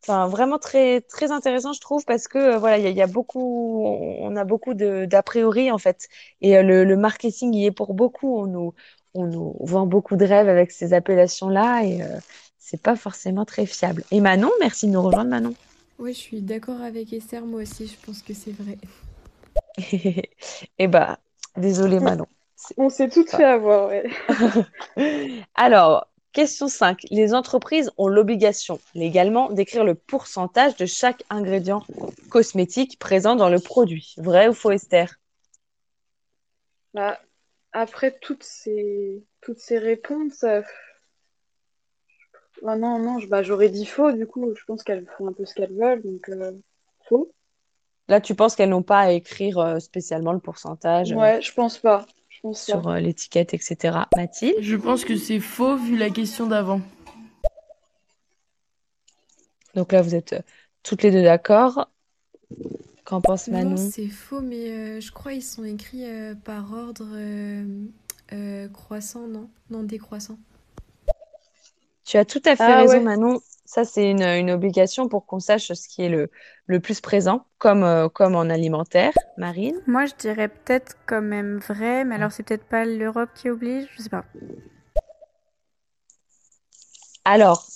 [0.02, 3.84] enfin, vraiment très, très intéressant, je trouve, parce que euh, voilà, il y, a beaucoup,
[3.84, 6.08] on a beaucoup d'a priori en fait,
[6.40, 8.36] et euh, le, marketing y est pour beaucoup.
[8.36, 8.74] On nous,
[9.14, 12.00] on nous vend beaucoup de rêves avec ces appellations-là, et
[12.58, 14.02] c'est pas forcément très fiable.
[14.10, 15.54] Et Manon, merci de nous rejoindre, Manon.
[16.00, 18.76] Oui, je suis d'accord avec Esther, moi aussi, je pense que c'est vrai.
[19.92, 20.30] et
[20.78, 21.18] eh bah,
[21.56, 22.26] Désolée, Manon.
[22.76, 24.08] On s'est toutes fait avoir, ouais.
[25.54, 27.00] Alors, question 5.
[27.10, 31.84] Les entreprises ont l'obligation légalement d'écrire le pourcentage de chaque ingrédient
[32.30, 34.14] cosmétique présent dans le produit.
[34.18, 35.16] Vrai ou faux, Esther?
[36.94, 37.20] Bah,
[37.72, 40.62] Après toutes ces, toutes ces réponses, euh,
[42.66, 45.44] ah non, non, bah, j'aurais dit faux, du coup, je pense qu'elles font un peu
[45.44, 46.52] ce qu'elles veulent, donc euh,
[47.08, 47.30] faux.
[48.08, 51.52] Là, tu penses qu'elles n'ont pas à écrire euh, spécialement le pourcentage euh, Ouais, je
[51.52, 52.06] pense pas.
[52.52, 53.98] sur euh, l'étiquette, etc.
[54.16, 54.56] Mathilde?
[54.60, 56.80] Je pense que c'est faux vu la question d'avant.
[59.74, 60.36] Donc là, vous êtes
[60.82, 61.90] toutes les deux d'accord.
[63.04, 63.70] Qu'en pense Manon?
[63.70, 66.06] Non, c'est faux, mais je crois qu'ils sont écrits
[66.44, 67.06] par ordre
[68.72, 69.50] croissant, non?
[69.68, 70.38] Non, décroissant.
[72.04, 73.40] Tu as tout à fait ah raison, Manon.
[73.66, 76.30] Ça, c'est une, obligation pour qu'on sache ce qui est le,
[76.66, 79.12] le plus présent, comme, euh, comme en alimentaire.
[79.36, 79.80] Marine?
[79.86, 83.88] Moi, je dirais peut-être quand même vrai, mais alors c'est peut-être pas l'Europe qui oblige,
[83.96, 84.24] je sais pas.
[87.24, 87.66] Alors,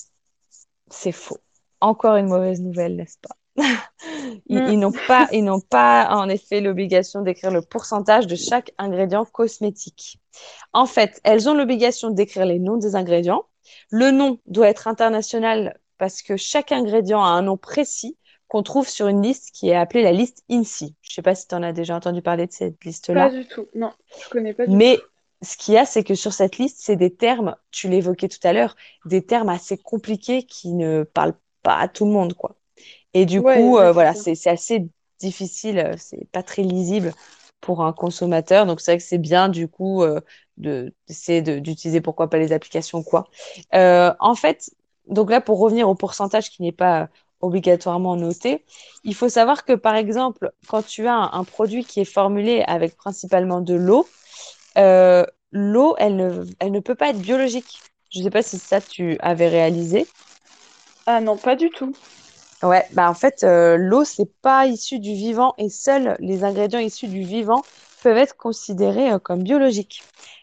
[0.91, 1.39] c'est faux.
[1.81, 3.37] Encore une mauvaise nouvelle, n'est-ce pas?
[4.47, 8.73] Ils, ils n'ont pas, ils n'ont pas en effet l'obligation d'écrire le pourcentage de chaque
[8.79, 10.19] ingrédient cosmétique.
[10.73, 13.45] En fait, elles ont l'obligation d'écrire les noms des ingrédients.
[13.91, 18.17] Le nom doit être international parce que chaque ingrédient a un nom précis
[18.49, 20.97] qu'on trouve sur une liste qui est appelée la liste INSI.
[21.03, 23.29] Je ne sais pas si tu en as déjà entendu parler de cette liste-là.
[23.29, 23.93] Pas du tout, non,
[24.23, 24.99] je connais pas du Mais
[25.43, 28.39] ce qu'il y a, c'est que sur cette liste, c'est des termes, tu l'évoquais tout
[28.43, 32.57] à l'heure, des termes assez compliqués qui ne parlent pas à tout le monde, quoi.
[33.15, 37.13] Et du coup, euh, voilà, c'est assez difficile, c'est pas très lisible
[37.61, 38.67] pour un consommateur.
[38.67, 40.21] Donc, c'est vrai que c'est bien, du coup, euh,
[40.61, 43.29] d'essayer d'utiliser, pourquoi pas, les applications, quoi.
[43.75, 44.71] Euh, en fait,
[45.09, 47.09] donc là, pour revenir au pourcentage qui n'est pas
[47.41, 48.65] obligatoirement noté,
[49.05, 52.97] il faut savoir que par exemple, quand tu as un, produit qui est formulé avec
[52.97, 54.07] principalement de l'eau,
[54.77, 57.81] euh, l'eau, elle ne, elle ne peut pas être biologique.
[58.11, 60.07] Je ne sais pas si ça tu avais réalisé.
[61.07, 61.95] Ah non, pas du tout.
[62.63, 66.79] Ouais, bah en fait, euh, l'eau, c'est pas issu du vivant et seuls les ingrédients
[66.79, 67.63] issus du vivant
[68.03, 70.03] peuvent être considérés euh, comme biologiques.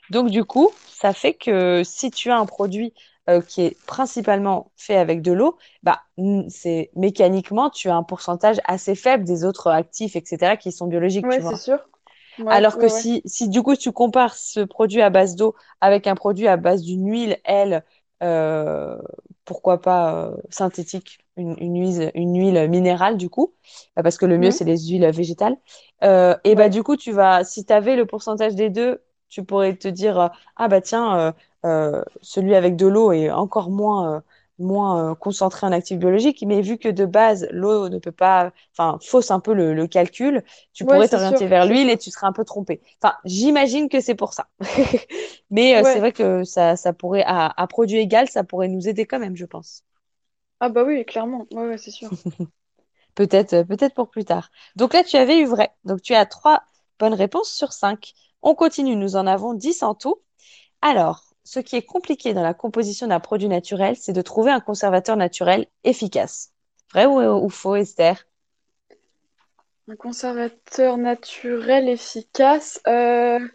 [0.10, 2.94] Donc du coup, ça fait que si tu as un produit
[3.30, 6.02] euh, qui est principalement fait avec de l'eau, bah,
[6.50, 11.26] c'est mécaniquement, tu as un pourcentage assez faible des autres actifs, etc., qui sont biologiques.
[11.28, 11.80] Oui, c'est sûr.
[12.48, 16.16] Alors que Si, si du coup tu compares ce produit à base d'eau avec un
[16.16, 17.84] produit à base d'une huile, elle,
[18.24, 18.98] euh,
[19.44, 23.54] pourquoi pas euh, synthétique, une, huile, une huile minérale du coup,
[23.96, 25.58] parce que le mieux c'est les huiles végétales.
[26.02, 29.76] et bah du coup tu vas, si tu avais le pourcentage des deux, tu pourrais
[29.76, 31.34] te dire ah bah tiens
[31.68, 34.20] euh, celui avec de l'eau est encore moins, euh,
[34.60, 38.52] moins euh, concentré en actifs biologiques, mais vu que de base, l'eau ne peut pas,
[38.74, 42.32] enfin, fausse un peu le, calcul, tu pourrais t'orienter vers l'huile et tu serais un
[42.32, 42.82] peu trompé.
[43.02, 44.48] Enfin, j'imagine que c'est pour ça.
[45.50, 49.20] mais c'est vrai que ça, ça pourrait, à, produit égal, ça pourrait nous aider quand
[49.20, 49.84] même, je pense.
[50.60, 52.10] Ah bah oui, clairement, ouais, c'est sûr.
[53.16, 54.50] peut-être, peut-être pour plus tard.
[54.76, 55.72] Donc là, tu avais eu vrai.
[55.86, 56.64] Donc tu as trois
[57.00, 58.14] bonnes réponses sur cinq.
[58.50, 60.22] On continue, nous en avons dix en tout.
[60.82, 64.62] Alors, ce qui est compliqué dans la composition d'un produit naturel, c'est de trouver un
[64.62, 66.54] conservateur naturel efficace.
[66.94, 68.26] Vrai ou, faux, Esther?
[69.90, 73.46] Un conservateur naturel efficace euh,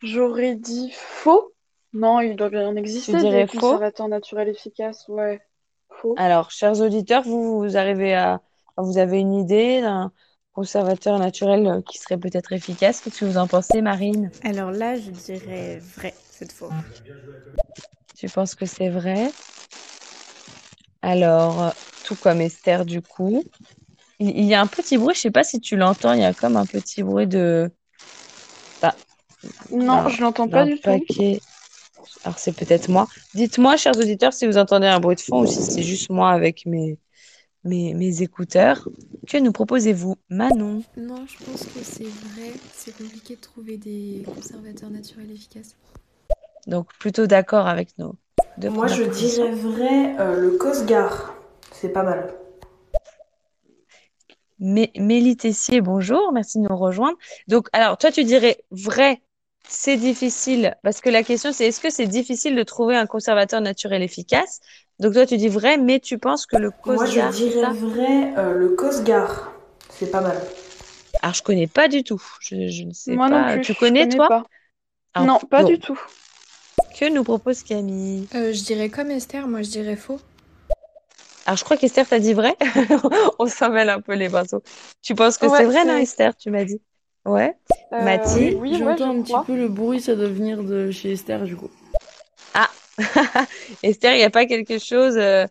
[0.00, 1.52] J'aurais dit faux.
[1.92, 5.06] Non, il doit bien en exister des conservateurs naturels efficaces.
[5.08, 5.42] Ouais,
[5.90, 6.14] faux.
[6.16, 8.40] Alors, chers auditeurs, vous, vous arrivez à...
[8.78, 10.10] Vous avez une idée d'un
[10.56, 13.02] conservateur naturel euh, qui serait peut-être efficace.
[13.02, 14.30] Qu'est-ce que vous en pensez, Marine?
[14.42, 16.72] Alors là, je dirais vrai cette fois.
[18.16, 19.30] Tu penses que c'est vrai?
[21.02, 23.44] Alors, tout comme Esther, du coup.
[24.18, 26.32] Il, y a un petit bruit, je sais pas si tu l'entends, il y a
[26.32, 27.70] comme un petit bruit de.
[28.80, 28.94] Bah,
[29.70, 31.38] Non, je l'entends pas du paquet...
[32.24, 33.06] Alors c'est peut-être moi.
[33.34, 36.30] Dites-moi, chers auditeurs, si vous entendez un bruit de fond ou si c'est juste moi
[36.30, 36.98] avec mes,
[37.64, 38.88] mes, mes écouteurs.
[39.26, 40.82] Que nous proposez-vous, Manon?
[40.96, 42.52] Non, je pense que c'est vrai.
[42.72, 45.74] C'est compliqué de trouver des conservateurs naturels efficaces.
[46.66, 48.14] Donc plutôt d'accord avec nous.
[48.70, 51.34] Moi, je dirais vrai euh, le Cosgar.
[51.72, 52.32] C'est pas mal.
[54.58, 57.18] Mélie Tessier, bonjour, merci de nous rejoindre.
[57.46, 59.20] Donc, alors, toi, tu dirais vrai,
[59.68, 63.60] c'est difficile, parce que la question, c'est est-ce que c'est difficile de trouver un conservateur
[63.60, 64.60] naturel efficace?
[64.98, 67.26] Donc, toi, tu dis vrai, mais tu penses que le Cosgar.
[67.26, 69.52] Moi, je dirais vrai, euh, le Cosgar.
[69.90, 70.40] C'est pas mal.
[71.22, 72.22] Alors, je connais pas du tout.
[72.40, 73.48] Je, ne sais Moi pas.
[73.48, 74.44] Non plus, tu connais, toi
[75.18, 76.00] Non, pas du tout.
[76.98, 80.18] Que nous propose Camille euh, Je dirais comme Esther, moi, je dirais faux.
[81.44, 82.56] Alors, je crois qu'Esther t'a dit vrai.
[83.38, 84.62] On s'en mêle un peu les pinceaux.
[85.02, 86.80] Tu penses que c'est vrai, non, Esther Tu m'as dit.
[87.26, 87.54] Ouais.
[87.92, 91.42] Euh, Mathilde Oui, j'entends un petit peu le bruit, ça doit venir de chez Esther,
[91.42, 91.70] du coup.
[92.54, 92.70] Ah
[93.82, 95.46] Esther, il n'y a pas quelque chose euh,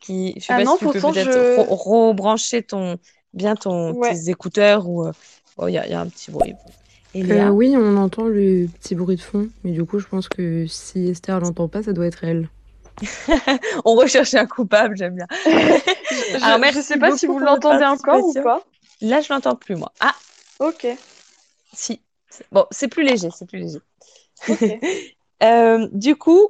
[0.00, 0.34] qui.
[0.36, 2.98] Je sais ah pas si tu peux peut-être rebrancher ton...
[3.34, 4.00] bien ton...
[4.00, 5.06] tes écouteurs ou.
[5.06, 5.12] Euh,
[5.58, 6.54] oh, il y, a un petit bruit.
[7.14, 11.08] oui, on entend le petit bruit de fond, mais du coup, je pense que si
[11.08, 12.48] Esther l'entend pas, ça doit être elle.
[13.84, 15.26] on recherche un coupable, j'aime bien.
[15.44, 18.62] je, Alors, merci sais pas si vous l'entendez encore ou pas.
[19.02, 19.92] Là, je l'entends plus, moi.
[20.00, 20.14] Ah,
[20.60, 20.86] ok.
[21.74, 22.00] Si.
[22.52, 23.80] Bon, c'est plus léger, c'est plus léger.
[25.42, 26.48] Euh, du coup,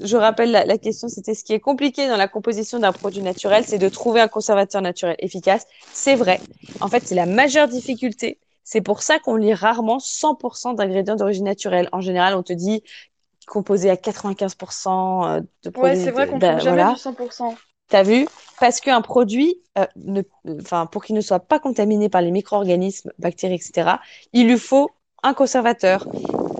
[0.00, 3.64] je rappelle la, question, c'était ce qui est compliqué dans la composition d'un produit naturel,
[3.66, 5.66] c'est de trouver un conservateur naturel efficace.
[5.92, 6.40] C'est vrai.
[6.80, 8.38] En fait, c'est la majeure difficulté.
[8.64, 11.88] C'est pour ça qu'on lit rarement 100% d'ingrédients d'origine naturelle.
[11.92, 12.82] En général, on te dit
[13.46, 15.98] composé à 95% euh, de produits.
[15.98, 17.54] Ouais, c'est vrai qu'on trouve jamais du 100%.
[17.88, 18.28] T'as vu?
[18.60, 20.20] Parce qu'un produit, euh, ne,
[20.90, 23.92] pour qu'il ne soit pas contaminé par les micro-organismes, bactéries, etc.,
[24.34, 24.90] il lui faut
[25.22, 26.06] un conservateur.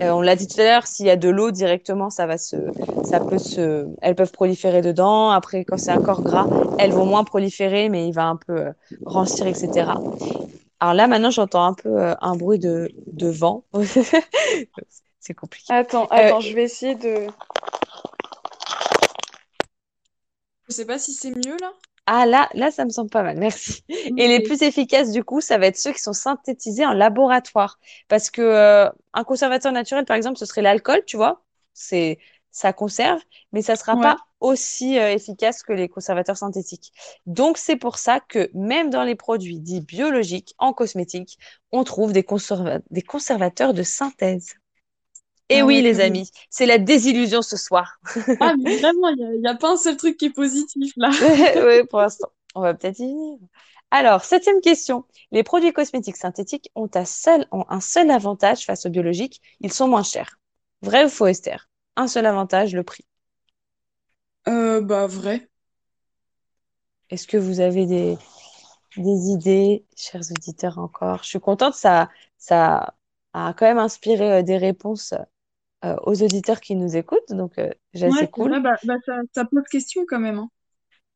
[0.00, 2.38] Euh, on l'a dit tout à l'heure, s'il y a de l'eau directement, ça va
[2.38, 2.56] se,
[3.04, 5.30] ça peut se, elles peuvent proliférer dedans.
[5.30, 6.46] Après, quand c'est un corps gras,
[6.78, 8.72] elles vont moins proliférer, mais il va un peu euh,
[9.04, 9.90] rancir, etc.
[10.80, 13.64] Alors là, maintenant, j'entends un peu un bruit de, de vent.
[15.20, 15.72] c'est compliqué.
[15.72, 17.26] Attends, attends, je vais essayer de.
[20.68, 21.72] Je sais pas si c'est mieux là.
[22.10, 23.84] Ah là, là, ça me semble pas mal, merci.
[24.16, 27.78] Et les plus efficaces, du coup, ça va être ceux qui sont synthétisés en laboratoire.
[28.08, 31.44] Parce que euh, un conservateur naturel, par exemple, ce serait l'alcool, tu vois.
[31.74, 32.18] C'est
[32.50, 33.20] ça conserve,
[33.52, 36.92] mais ça sera pas aussi euh, efficace que les conservateurs synthétiques.
[37.26, 41.38] Donc c'est pour ça que même dans les produits dits biologiques, en cosmétique,
[41.72, 42.24] on trouve des,
[42.90, 44.54] des conservateurs de synthèse.
[45.50, 48.00] Et ah oui, les amis, c'est la désillusion ce soir.
[48.40, 51.10] ah, mais vraiment, il n'y a, pas un seul truc qui est positif là.
[51.66, 52.28] oui, pour l'instant.
[52.54, 53.38] On va peut-être y venir.
[53.90, 55.04] Alors, septième question.
[55.30, 59.72] Les produits cosmétiques synthétiques ont un, seul, ont un seul avantage face aux biologiques, ils
[59.72, 60.38] sont moins chers.
[60.82, 61.68] Vrai ou faux, Esther?
[61.96, 63.06] Un seul avantage, le prix.
[64.48, 65.48] Euh, bah, vrai.
[67.10, 68.18] Est-ce que vous avez des,
[68.96, 71.22] des idées, chers auditeurs, encore?
[71.22, 72.94] Je suis contente, ça, ça
[73.32, 75.14] a quand même inspiré euh, des réponses
[75.84, 77.30] euh, aux auditeurs qui nous écoutent.
[77.30, 78.60] Donc, euh, assez cool.
[78.60, 80.38] bah, bah, ça, ça, pose question quand même.
[80.38, 80.48] Hein.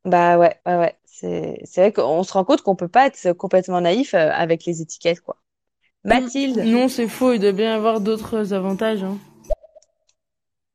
[0.04, 0.96] Bah ouais, ouais, ouais.
[1.04, 4.64] C'est, c'est vrai qu'on se rend compte qu'on peut pas être complètement naïf euh, avec
[4.64, 5.36] les étiquettes, quoi.
[6.04, 6.58] Mathilde.
[6.64, 7.32] Non, c'est faux.
[7.32, 9.02] Il doit bien y avoir d'autres avantages.
[9.02, 9.18] Hein.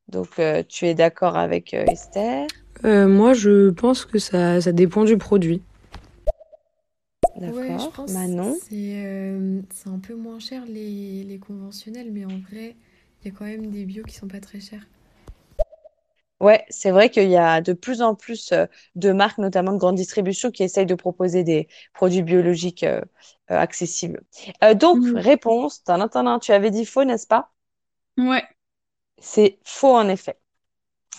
[0.09, 2.47] Donc, tu es d'accord avec Esther?
[2.83, 5.61] Moi, je pense que ça, ça dépend du produit.
[7.37, 7.57] D'accord.
[7.57, 8.57] Ouais, je pense Manon?
[8.69, 12.75] C'est un peu moins cher les, les conventionnels, mais en vrai,
[13.27, 14.87] il y a quand même des bio qui sont pas très chers.
[16.39, 19.77] Ouais, c'est vrai qu'il y a de plus en plus euh, de marques, notamment de
[19.77, 23.01] grande distribution, qui essayent de proposer des produits biologiques euh,
[23.51, 24.21] euh, accessibles.
[24.75, 25.17] donc, mm.
[25.17, 25.83] réponse,
[26.41, 27.51] tu avais dit faux, n'est-ce pas?
[28.17, 28.43] Ouais.
[29.19, 30.39] C'est faux en effet.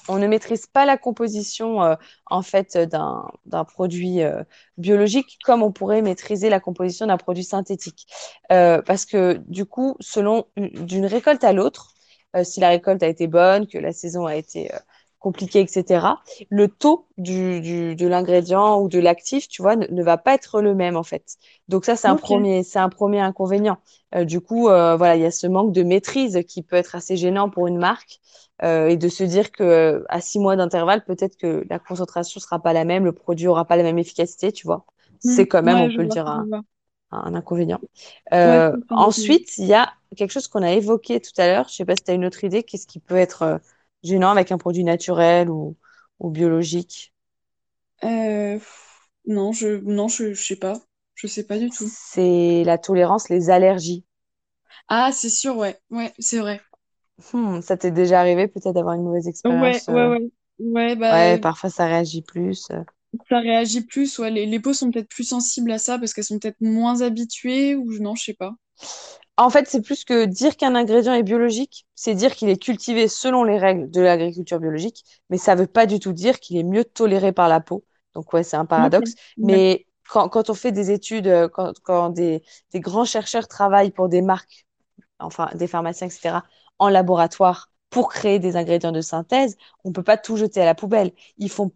[0.07, 4.21] On ne maîtrise pas la composition en fait d'un produit
[4.79, 8.07] biologique comme on pourrait maîtriser la composition d'un produit synthétique.
[8.49, 11.95] parce que du coup, selon d'une récolte à l'autre,
[12.43, 14.79] si la récolte a été bonne, que la saison a été euh,
[15.19, 16.07] compliquée, etc.,
[16.51, 20.75] le taux du, de l'ingrédient ou de l'actif, tu vois, ne, va pas être le
[20.75, 21.37] même en fait.
[21.69, 23.79] Donc ça, c'est un premier, c'est un premier inconvénient.
[24.15, 27.17] Euh, du coup, voilà, il y a ce manque de maîtrise qui peut être assez
[27.17, 28.21] gênant pour une marque
[28.63, 32.73] et de se dire que à six mois d'intervalle, peut-être que la concentration sera pas
[32.73, 34.85] la même, le produit aura pas la même efficacité, tu vois.
[35.25, 35.31] Mmh.
[35.31, 36.65] C'est quand même, on peut le dire, un
[37.11, 37.81] inconvénient.
[38.33, 41.69] Euh, ensuite, il y a quelque chose qu'on a évoqué tout à l'heure.
[41.69, 42.63] Je sais pas si tu as une autre idée.
[42.65, 43.59] Qu'est-ce qui peut être euh,
[44.03, 45.77] gênant avec un produit naturel ou,
[46.21, 47.15] ou biologique?
[48.03, 48.59] Euh,
[49.27, 50.81] Non, je non, je, je sais pas.
[51.15, 51.95] Je sais pas du tout.
[52.07, 54.05] C'est la tolérance, les allergies.
[54.89, 55.79] Ah, c'est sûr, ouais.
[55.91, 56.61] Ouais, c'est vrai.
[57.33, 60.31] Hmm, ça t'est déjà arrivé peut-être d'avoir une mauvaise expérience ouais, ouais.
[60.59, 62.69] Ouais, Ouais, bah, parfois ça réagit plus.
[63.29, 64.19] Ça réagit plus.
[64.19, 64.31] Ouais.
[64.31, 67.75] Les, les peaux sont peut-être plus sensibles à ça parce qu'elles sont peut-être moins habituées
[67.75, 68.55] ou non, je sais pas.
[69.37, 73.07] En fait, c'est plus que dire qu'un ingrédient est biologique, c'est dire qu'il est cultivé
[73.07, 76.65] selon les règles de l'agriculture biologique, mais ça veut pas du tout dire qu'il est
[76.65, 77.85] mieux toléré par la peau.
[78.15, 79.15] Donc ouais, c'est un paradoxe.
[79.41, 82.43] Mais quand, quand on fait des études, euh, quand, quand des,
[82.73, 84.67] des grands chercheurs travaillent pour des marques,
[85.21, 86.45] enfin des pharmaciens, etc.,
[86.79, 90.75] en laboratoire pour créer des ingrédients de synthèse, on peut pas tout jeter à la
[90.75, 91.13] poubelle.
[91.39, 91.73] Ils font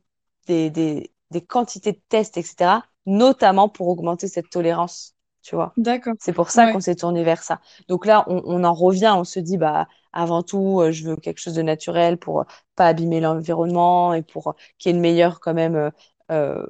[0.49, 5.77] des, des, des quantités de tests, etc., notamment pour augmenter cette tolérance, tu vois.
[5.77, 6.17] D'accord.
[6.19, 6.69] C'est pour ça Ouais.
[6.69, 7.61] qu'on s'est tourné vers ça.
[7.89, 11.17] Donc là, on, on en revient, on se dit, bah, avant tout, euh, je veux
[11.17, 12.45] quelque chose de naturel pour euh,
[12.77, 15.91] pas abîmer l'environnement et pour euh, qu'il y ait une meilleure quand même
[16.31, 16.65] euh,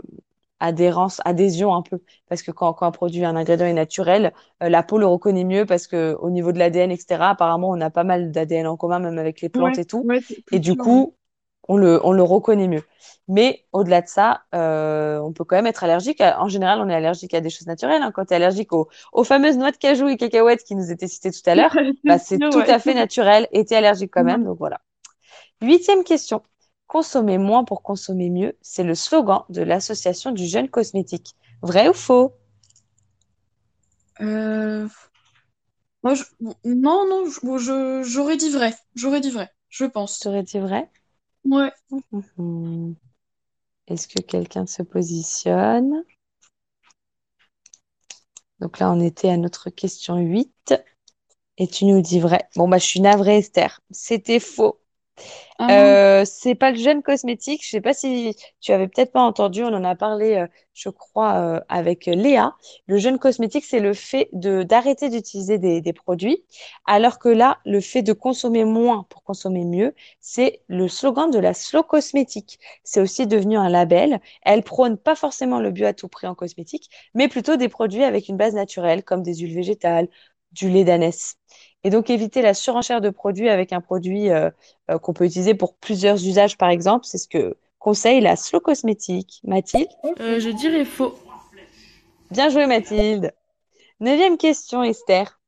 [0.61, 2.01] adhérence, adhésion un peu.
[2.29, 4.33] Parce que quand, quand un produit, un ingrédient est naturel,
[4.63, 7.81] euh, la peau le reconnaît mieux parce que au niveau de l'ADN, etc., apparemment, on
[7.81, 10.07] a pas mal d'ADN en commun, même avec les plantes Ouais, et tout.
[10.07, 10.21] ouais,
[10.53, 11.17] Et du coup,
[11.69, 12.83] on le, on le reconnaît mieux.
[13.29, 16.21] Mais au-delà de ça, euh, on peut quand même être allergique.
[16.21, 18.03] à- En général, on est allergique à des choses naturelles.
[18.03, 18.13] hein.
[18.13, 21.09] Quand tu es allergique aux, aux fameuses noix de cajou et cacahuètes qui nous étaient
[21.09, 22.69] citées tout à l'heure, bah, C'est sûr, tout ouais.
[22.69, 24.45] à fait naturel et tu es allergique quand même.
[24.45, 24.45] Ouais.
[24.45, 24.81] Donc voilà.
[25.63, 26.43] Huitième question.
[26.89, 31.37] Consommer moins pour consommer mieux, c'est le slogan de l'association du jeune cosmétique.
[31.63, 32.35] Vrai ou faux?
[34.21, 34.89] Euh,
[36.05, 36.25] moi, je-
[36.65, 37.25] Non, non,
[38.05, 38.73] j'aurais dit vrai.
[38.95, 40.21] J'aurais dit vrai, je pense.
[40.21, 40.91] T'aurais dit vrai?
[41.45, 41.73] Ouais.
[42.37, 42.97] Mhm.
[43.89, 46.05] Est-ce que quelqu'un se positionne?
[48.61, 50.75] Donc là, on était à notre question 8
[51.59, 52.49] et tu nous dis vrai.
[52.57, 53.81] Bon, bah, je suis navrée, Esther.
[53.91, 54.82] C'était faux.
[55.59, 55.69] Ah.
[55.71, 57.65] Euh, c'est pas le jeune cosmétique.
[57.65, 59.63] Je sais pas si tu avais peut-être pas entendu.
[59.63, 62.57] On en a parlé, euh, je crois, euh, avec Léa.
[62.87, 66.45] Le jeune cosmétique, c'est le fait de d'arrêter d'utiliser des, des produits,
[66.87, 71.39] alors que là, le fait de consommer moins pour consommer mieux, c'est le slogan de
[71.39, 72.59] la slow cosmétique.
[72.83, 74.21] C'est aussi devenu un label.
[74.43, 78.05] Elle prône pas forcément le bio à tout prix en cosmétique, mais plutôt des produits
[78.05, 80.09] avec une base naturelle, comme des huiles végétales,
[80.53, 81.37] du lait d'ânesse.
[81.85, 84.51] Et donc éviter la surenchère de produits avec un produit euh,
[84.91, 87.07] euh, qu'on peut utiliser pour plusieurs usages, par exemple.
[87.07, 89.41] C'est ce que conseille la Slow Cosmétique.
[89.45, 89.89] Mathilde?
[90.21, 91.19] Euh, je dirais faux.
[92.31, 93.33] Bien joué, Mathilde.
[94.01, 95.41] Neuvième question, Esther.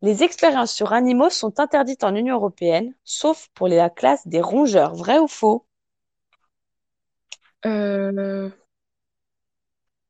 [0.00, 4.94] Les expériences sur animaux sont interdites en Union européenne, sauf pour la classe des rongeurs.
[4.94, 5.66] Vrai ou faux?
[7.66, 8.48] Euh,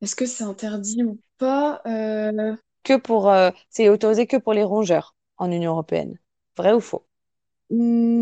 [0.02, 1.80] Est-ce que c'est interdit ou pas?
[1.86, 6.18] Euh, Que pour, euh, c'est autorisé que pour les rongeurs en Union européenne.
[6.56, 7.06] Vrai ou faux?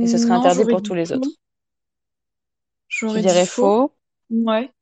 [0.01, 1.13] Et ce serait Non, interdit pour tous les faux.
[1.13, 1.37] autres.
[3.05, 3.71] Tu J'aurais dit dirais faux.
[3.71, 3.95] faux,
[4.31, 4.73] Ouais.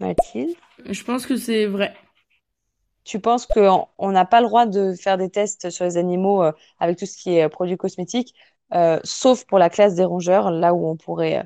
[0.00, 0.56] Mathilde?
[0.88, 1.94] Je pense que c'est vrai.
[3.04, 6.42] Tu penses qu'on on n'a pas le droit de faire des tests sur les animaux
[6.42, 8.34] euh, avec tout ce qui est euh, produits cosmétiques,
[8.74, 11.42] euh, sauf pour la classe des rongeurs, là où on pourrait euh,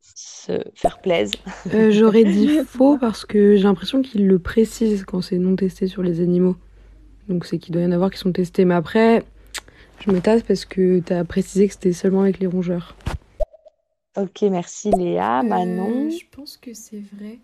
[0.00, 1.40] se faire plaisir?
[1.74, 5.86] Euh, j'aurais dit faux parce que j'ai l'impression qu'ils le précisent quand c'est non testé
[5.86, 6.56] sur les animaux.
[7.28, 8.64] Donc c'est qu'il doit y en avoir qui sont testés.
[8.64, 9.24] Mais après,
[10.00, 12.96] je me tasse parce que tu as précisé que c'était seulement avec les rongeurs.
[14.16, 15.42] Ok, merci Léa.
[15.42, 17.38] Manon, Euh, je pense que c'est vrai.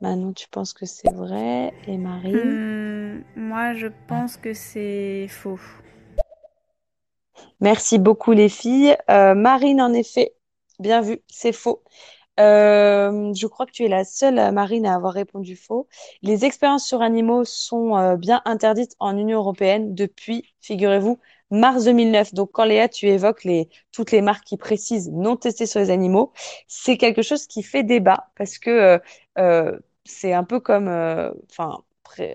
[0.00, 1.72] Manon, tu penses que c'est vrai?
[1.86, 2.36] Et Marine?
[2.36, 5.58] Hmm, moi, je pense que c'est faux.
[7.60, 8.96] Merci beaucoup les filles.
[9.10, 10.32] Euh, Marine, en effet,
[10.78, 11.82] bien vu, c'est faux.
[12.40, 15.88] Euh, je crois que tu es la seule, euh, Marine, à avoir répondu faux.
[16.22, 21.18] Les expériences sur animaux sont euh, bien interdites en Union européenne depuis, figurez-vous,
[21.50, 22.32] mars 2009.
[22.34, 25.90] Donc, quand Léa, tu évoques les, toutes les marques qui précisent non testées sur les
[25.90, 26.32] animaux,
[26.68, 29.00] c'est quelque chose qui fait débat parce que
[29.38, 30.88] euh, c'est un peu comme,
[31.50, 31.82] enfin,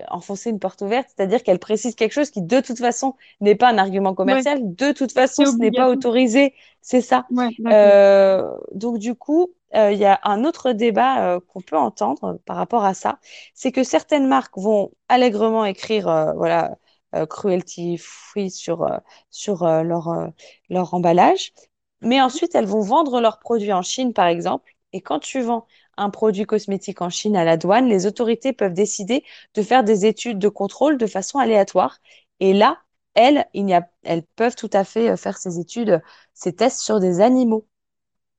[0.08, 3.68] enfoncer une porte ouverte, c'est-à-dire qu'elle précise quelque chose qui, de toute façon, n'est pas
[3.68, 4.58] un argument Ouais, commercial.
[4.62, 6.54] De toute façon, ce n'est pas autorisé.
[6.80, 7.26] C'est ça.
[7.30, 7.50] Ouais.
[7.66, 12.38] Euh, donc du coup, euh, il y a un autre débat euh, qu'on peut entendre
[12.46, 13.18] par rapport à ça,
[13.54, 16.76] c'est que certaines marques vont allègrement écrire voilà
[17.30, 18.86] cruelty free sur
[19.30, 20.30] sur leur
[20.68, 21.52] leur emballage,
[22.02, 24.72] mais ensuite elles vont vendre leurs produits en Chine par exemple.
[24.92, 25.66] Et quand tu vends
[25.96, 29.24] un produit cosmétique en Chine à la douane, les autorités peuvent décider
[29.54, 31.98] de faire des études de contrôle de façon aléatoire.
[32.40, 32.78] Et là,
[33.14, 36.02] elles, il y a, elles peuvent tout à fait euh, faire ces études
[36.34, 37.66] ces tests sur des animaux.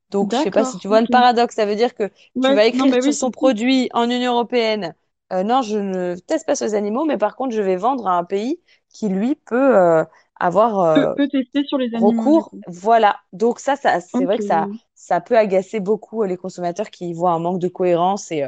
[0.10, 1.56] Donc, je sais pas si tu vois le paradoxe.
[1.56, 4.34] Ça veut dire que tu vas non, écrire mais sur oui, ton produit en Union
[4.34, 4.96] européenne,
[5.34, 8.08] euh, non, je ne teste pas sur les animaux, mais par contre, je vais vendre
[8.08, 10.06] à un pays qui, lui, peut euh,
[10.40, 12.52] avoir peut, euh, peut tester sur les animaux, recours.
[12.68, 13.18] Voilà.
[13.34, 17.14] Donc ça, ça c'est vrai que ça, ça peut agacer beaucoup euh, les consommateurs qui
[17.14, 18.46] voient un manque de cohérence et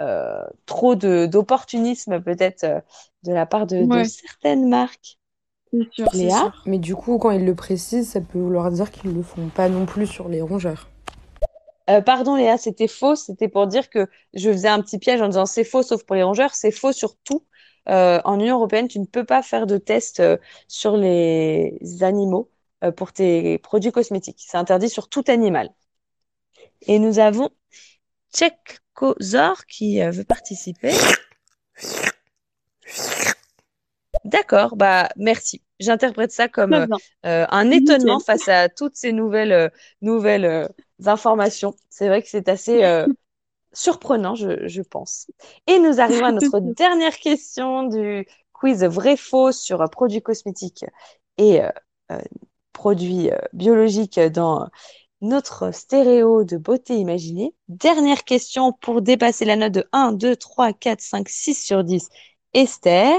[0.00, 2.64] euh, trop d'opportunisme peut-être
[3.24, 5.18] de la part de, certaines marques.
[5.90, 9.22] Sûr, Léa, mais du coup, quand ils le précisent, ça peut vouloir dire qu'ils le
[9.22, 10.88] font pas non plus sur les rongeurs.
[12.06, 13.16] pardon Léa, c'était faux.
[13.16, 16.16] C'était pour dire que je faisais un petit piège en disant c'est faux sauf pour
[16.16, 16.54] les rongeurs.
[16.54, 17.44] C'est faux sur tout.
[17.88, 20.22] En Union européenne, tu ne peux pas faire de tests
[20.68, 22.50] sur les animaux
[22.96, 24.44] pour tes produits cosmétiques.
[24.46, 25.70] C'est interdit sur tout animal.
[26.82, 27.50] Et nous avons
[29.20, 30.92] Zor qui veut participer.
[34.24, 35.62] D'accord, bah merci.
[35.80, 36.86] J'interprète ça comme euh,
[37.24, 39.68] euh, un étonnement face à toutes ces nouvelles, euh,
[40.02, 40.68] nouvelles
[41.04, 41.74] informations.
[41.88, 42.80] C'est vrai que c'est assez
[43.78, 45.30] surprenant, je, je, pense.
[45.66, 50.84] Et nous arrivons à notre dernière question du quiz vrai-faux sur produits cosmétiques
[51.36, 51.60] et
[52.72, 54.68] produits biologiques dans
[55.20, 57.54] notre stéréo de beauté imaginée.
[57.68, 62.08] Dernière question pour dépasser la note de 1, 2, 3, 4, 5, 6 sur 10.
[62.54, 63.18] Esther,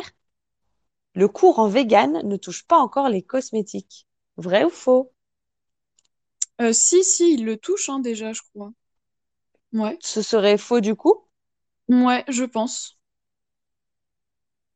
[1.14, 4.08] le cours en vegan ne touche pas encore les cosmétiques.
[4.38, 5.12] Vrai ou faux?
[6.62, 8.72] Euh, Si, si, il le touche hein, déjà, je crois.
[9.74, 9.98] Ouais.
[10.02, 11.26] Ce serait faux du coup?
[11.90, 13.00] Ouais, je pense.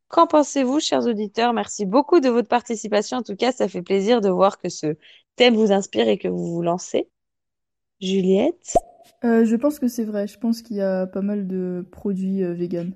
[0.08, 1.54] Qu'en pensez-vous, chers auditeurs?
[1.54, 3.18] Merci beaucoup de votre participation.
[3.18, 4.96] En tout cas, ça fait plaisir de voir que ce
[5.36, 7.10] thème vous inspire et que vous vous lancez.
[8.00, 8.76] Juliette?
[9.24, 10.28] Euh, Je pense que c'est vrai.
[10.28, 12.94] Je pense qu'il y a pas mal de produits euh, vegan.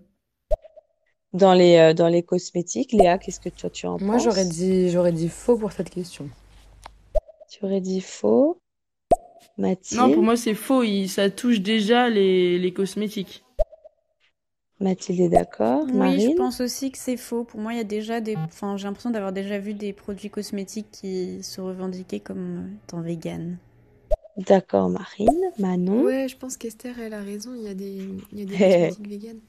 [1.33, 4.45] Dans les, euh, dans les cosmétiques, Léa, qu'est-ce que toi tu en penses Moi, j'aurais
[4.45, 6.29] dit, j'aurais dit faux pour cette question.
[7.49, 8.61] Tu aurais dit faux
[9.57, 10.83] Mathilde Non, pour moi, c'est faux.
[11.07, 13.43] ça touche déjà les, les cosmétiques.
[14.79, 15.85] Mathilde est d'accord.
[15.91, 17.43] Oui, je pense aussi que c'est faux.
[17.43, 18.35] Pour moi, il y a déjà des.
[18.35, 23.57] Enfin, j'ai l'impression d'avoir déjà vu des produits cosmétiques qui se revendiquaient comme étant vegan.
[24.37, 25.49] D'accord, Marine.
[25.57, 27.55] Manon Ouais, je pense qu'Esther, elle a raison.
[27.55, 29.39] Il y a des, il y a des cosmétiques vegan.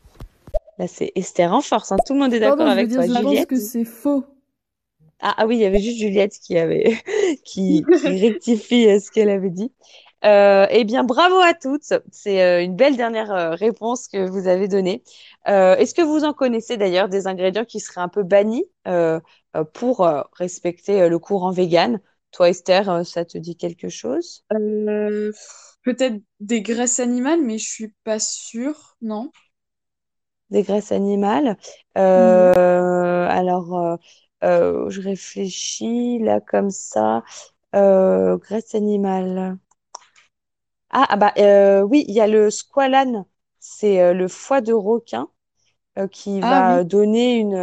[0.79, 1.93] Là, c'est Esther en force.
[1.93, 1.97] Hein.
[2.07, 3.19] Tout le monde est d'accord avec toi, Juliette.
[3.19, 4.25] Je pense que c'est faux.
[5.21, 6.97] Ah, ah, oui, il y avait juste Juliette qui avait
[7.45, 9.73] qui, rectifie euh, ce qu'elle avait dit.
[10.25, 11.93] Euh, eh bien, bravo à toutes.
[12.11, 15.03] C'est euh, une belle dernière euh, réponse que vous avez donnée.
[15.47, 18.67] Est-ce que vous en connaissez d'ailleurs des ingrédients qui seraient un peu bannis
[19.73, 22.01] pour respecter le courant vegan?
[22.33, 24.45] Toi, Esther, ça te dit quelque chose?
[24.51, 29.31] Peut-être des graisses animales, mais je suis pas sûre, non
[30.51, 31.57] des graisses animales.
[31.95, 33.99] Alors,
[34.43, 37.23] euh, euh, je réfléchis là comme ça.
[37.73, 39.59] graisse animale.
[40.91, 41.33] Ah, ah bah
[41.85, 43.25] oui, il y a le squalane,
[43.59, 45.29] c'est le foie de requin
[46.13, 47.57] qui ah va donner une,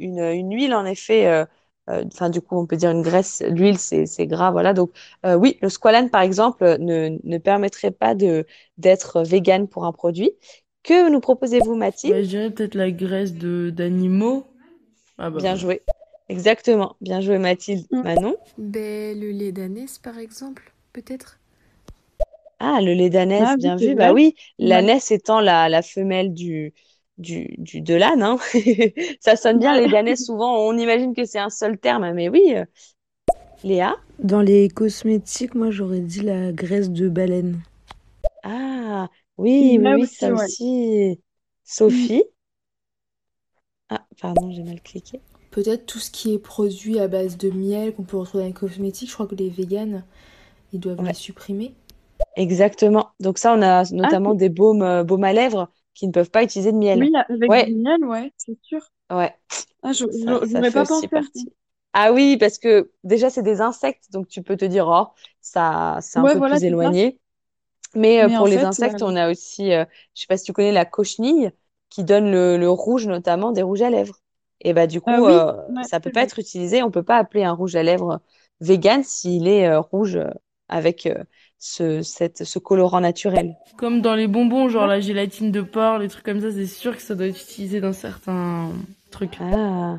[0.00, 1.44] une, une, huile en effet.
[1.86, 3.42] Enfin, du coup, on peut dire une graisse.
[3.46, 4.72] L'huile, c'est gras, voilà.
[4.72, 4.90] Donc,
[5.24, 8.46] oui, le squalane, par exemple, ne, ne permettrait pas de
[8.78, 10.32] d'être vegan pour un produit.
[10.82, 12.14] Que nous proposez-vous, Mathilde?
[12.14, 14.44] Bah, Je dirais peut-être la graisse de d'animaux.
[15.18, 15.82] Ah bah, bien joué.
[16.32, 16.96] Exactement.
[17.00, 17.86] Bien joué, Mathilde.
[17.90, 18.02] Mm.
[18.02, 21.38] Manon ben, Le lait d'ânesse, par exemple, peut-être
[22.58, 23.94] Ah, le lait d'ânesse, ah, bien vu.
[23.94, 26.72] Bah oui, l'ânesse étant la, la, femelle du,
[27.18, 28.22] du, du de l'âne.
[28.22, 28.38] Hein.
[29.20, 30.24] Ça sonne bien, lait d'ânesse.
[30.24, 32.54] Souvent, on imagine que c'est un seul terme, mais oui.
[33.62, 37.60] Léa Dans les cosmétiques, moi, j'aurais dit la graisse de baleine.
[38.42, 41.20] Ah, oui, oui, oui, ça aussi.
[41.64, 42.24] Sophie?
[43.90, 45.20] Ah, pardon, j'ai mal cliqué.
[45.52, 48.54] Peut-être tout ce qui est produit à base de miel qu'on peut retrouver dans les
[48.54, 49.10] cosmétiques.
[49.10, 50.02] Je crois que les véganes,
[50.72, 51.74] ils doivent les supprimer.
[52.36, 53.10] Exactement.
[53.20, 56.30] Donc ça, on a ah, notamment des baumes, euh, baumes à lèvres qui ne peuvent
[56.30, 57.00] pas utiliser de miel.
[57.00, 58.80] Oui, avec du miel, ouais, c'est sûr.
[59.10, 59.34] Ouais,
[59.82, 61.08] Ah, je n'aurais pas pensé
[61.92, 65.08] Ah oui, parce que déjà, c'est des insectes, donc tu peux te dire, oh,
[65.40, 67.20] ça, c'est un peu plus éloigné.
[67.94, 69.84] Mais, euh, pour les insectes, on a aussi, euh,
[70.14, 71.50] je sais pas si tu connais la cochenille,
[71.90, 74.18] qui donne le, rouge notamment des rouges à lèvres.
[74.62, 76.82] Et bah du coup, ah euh, ça peut pas être utilisé.
[76.82, 78.20] On peut pas appeler un rouge à lèvres
[78.60, 80.18] vegan s'il est rouge
[80.68, 81.08] avec
[81.58, 83.56] ce, cette, ce colorant naturel.
[83.76, 86.96] Comme dans les bonbons, genre la gélatine de porc, les trucs comme ça, c'est sûr
[86.96, 88.70] que ça doit être utilisé dans certains
[89.10, 89.38] trucs.
[89.40, 89.98] Ah,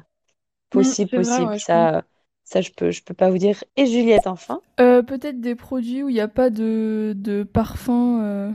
[0.70, 1.60] possible, possible.
[1.60, 2.04] ça,
[2.44, 3.64] ça, je peux, je peux pas vous dire.
[3.76, 4.62] Et Juliette, enfin?
[4.80, 8.52] Euh, Peut-être des produits où il n'y a pas de, de parfum, euh,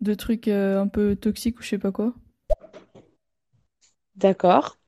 [0.00, 2.12] de trucs euh, un peu toxiques ou je sais pas quoi.
[4.16, 4.79] D'accord.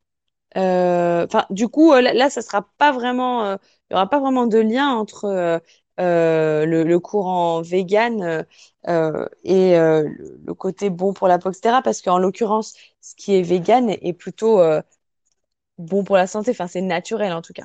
[0.55, 4.89] Enfin, du coup, là, ça sera pas vraiment, il y aura pas vraiment de lien
[4.91, 5.61] entre
[5.99, 8.45] le, courant vegan
[8.85, 11.51] et le côté bon pour la peau.
[11.63, 14.61] Parce qu'en l'occurrence, ce qui est vegan est plutôt
[15.79, 16.51] bon pour la santé.
[16.53, 17.65] Enfin, c'est naturel en tout cas.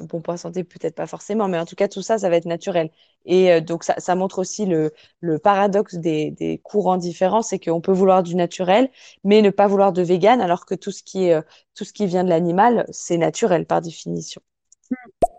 [0.00, 2.36] Bon pour la santé, peut-être pas forcément, mais en tout cas, tout ça, ça va
[2.36, 2.90] être naturel.
[3.26, 7.80] Et donc, ça, ça, montre aussi le, le paradoxe des, des, courants différents, c'est qu'on
[7.80, 8.90] peut vouloir du naturel,
[9.24, 11.40] mais ne pas vouloir de vegan, alors que tout ce qui, est,
[11.74, 14.42] tout ce qui vient de l'animal, c'est naturel par définition.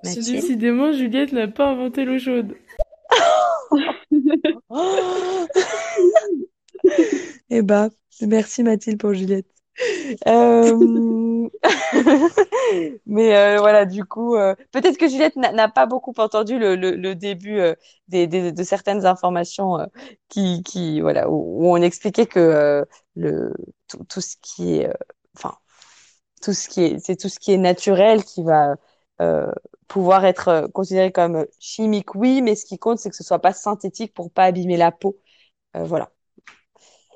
[0.03, 2.55] Décidément, Juliette n'a pas inventé l'eau chaude.
[7.49, 7.89] eh ben,
[8.21, 9.47] merci Mathilde pour Juliette.
[10.27, 11.49] Euh,
[13.05, 17.59] mais euh, voilà, du coup, euh, peut-être que Juliette n'a pas beaucoup entendu le, début
[18.09, 19.87] de certaines informations
[20.29, 23.53] qui, qui, voilà, où, on expliquait que le,
[24.09, 24.89] tout, ce qui est,
[25.35, 25.55] enfin,
[26.41, 28.75] tout ce qui est, c'est tout ce qui est naturel qui va
[29.87, 33.53] pouvoir être considéré comme chimique, oui, mais ce qui compte, c'est que ce soit pas
[33.53, 35.17] synthétique pour pas abîmer la peau.
[35.73, 36.09] voilà.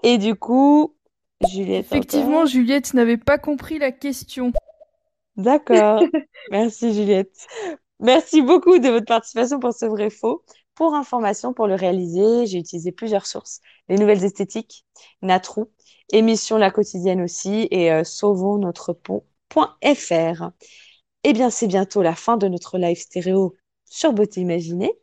[0.03, 0.97] Et du coup,
[1.46, 1.86] Juliette.
[1.86, 4.52] Effectivement, Juliette n'avait pas compris la question.
[5.36, 6.02] D'accord.
[6.52, 7.48] Merci Juliette.
[8.00, 10.44] Merci beaucoup de votre participation pour ce vrai faux.
[10.76, 13.62] Pour information, pour le réaliser, j'ai utilisé plusieurs sources.
[13.90, 14.86] Les nouvelles esthétiques,
[15.24, 15.72] Natrou,
[16.12, 20.52] émission La Quotidienne aussi et euh, sauvons notre pont.fr.
[21.24, 24.94] Eh bien, c'est bientôt la fin de notre live stéréo sur Beauté Imaginée.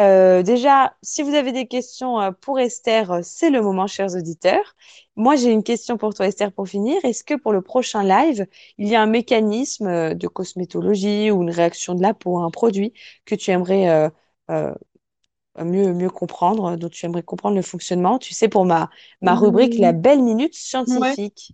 [0.00, 4.14] Euh, déjà, si vous avez des questions euh, pour Esther, euh, c'est le moment, chers
[4.14, 4.74] auditeurs.
[5.16, 6.98] Moi, j'ai une question pour toi, Esther, pour finir.
[7.04, 8.46] Est-ce que pour le prochain live,
[8.78, 12.50] il y a un mécanisme de cosmétologie ou une réaction de la peau à un
[12.50, 12.94] produit
[13.26, 14.10] que tu aimerais
[14.48, 18.18] mieux, mieux comprendre, dont tu aimerais comprendre le fonctionnement?
[18.18, 18.88] Tu sais, pour ma,
[19.20, 21.52] ma rubrique, la belle minute scientifique.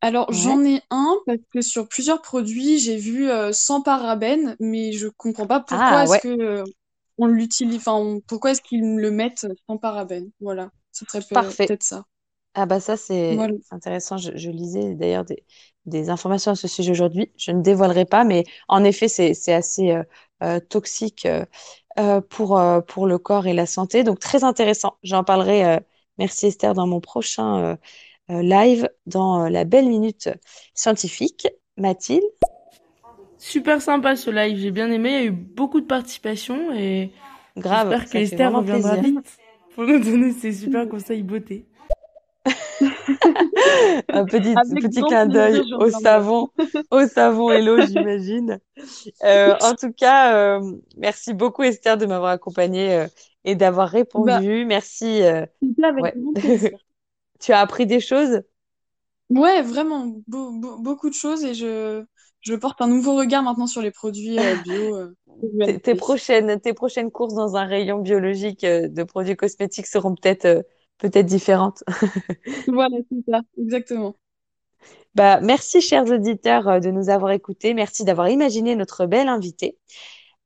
[0.00, 5.08] Alors, j'en ai un parce que sur plusieurs produits, j'ai vu sans parabènes, mais je
[5.08, 6.64] comprends pas pourquoi ah, est-ce que
[7.18, 12.04] on l'utilise, enfin, pourquoi est-ce qu'ils le mettent sans parabènes Voilà, ce serait peut-être ça.
[12.54, 13.38] Ah bah ça c'est
[13.70, 14.18] intéressant.
[14.18, 15.24] Je, lisais d'ailleurs
[15.86, 17.32] des, informations à ce sujet aujourd'hui.
[17.38, 20.02] Je ne dévoilerai pas, mais en effet c'est assez euh,
[20.42, 21.26] euh, toxique
[21.98, 24.04] euh, pour, pour le corps et la santé.
[24.04, 24.98] Donc très intéressant.
[25.02, 25.80] J'en parlerai,
[26.18, 27.78] merci Esther, dans mon prochain
[28.28, 30.28] live dans la belle minute
[30.74, 31.48] scientifique.
[31.78, 32.22] Mathilde?
[33.42, 35.08] Super sympa ce live, j'ai bien aimé.
[35.10, 37.10] Il y a eu beaucoup de participation et
[37.56, 39.40] Grave, j'espère que Esther reviendra vite
[39.74, 41.66] pour nous donner ses super conseils beauté.
[44.08, 46.50] un petit, petit clin d'œil au savon,
[46.92, 48.60] au savon Hello, j'imagine.
[49.24, 50.60] Euh, en tout cas, euh,
[50.96, 53.08] merci beaucoup Esther de m'avoir accompagnée euh,
[53.44, 54.60] et d'avoir répondu.
[54.60, 55.20] Bah, merci.
[57.40, 58.40] tu as appris des choses?
[59.30, 62.04] Ouais, vraiment, beaucoup de choses et je,
[62.42, 64.96] je porte un nouveau regard maintenant sur les produits euh, bio.
[64.96, 70.14] Euh, tes, prochaines, tes prochaines courses dans un rayon biologique euh, de produits cosmétiques seront
[70.14, 70.66] peut-être
[70.98, 71.82] peut-être différentes.
[72.68, 74.16] voilà, c'est ça, exactement.
[75.14, 77.74] Bah, merci, chers auditeurs, de nous avoir écoutés.
[77.74, 79.78] Merci d'avoir imaginé notre belle invitée.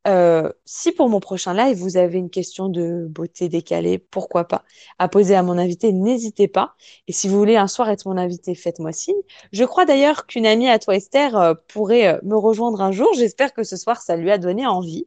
[0.07, 4.62] Euh, si pour mon prochain live, vous avez une question de beauté décalée, pourquoi pas,
[4.98, 6.74] à poser à mon invité, n'hésitez pas.
[7.09, 9.16] Et si vous voulez un soir être mon invité, faites-moi signe.
[9.52, 13.09] Je crois d'ailleurs qu'une amie à toi, Esther, euh, pourrait euh, me rejoindre un jour.
[13.14, 15.07] J'espère que ce soir, ça lui a donné envie.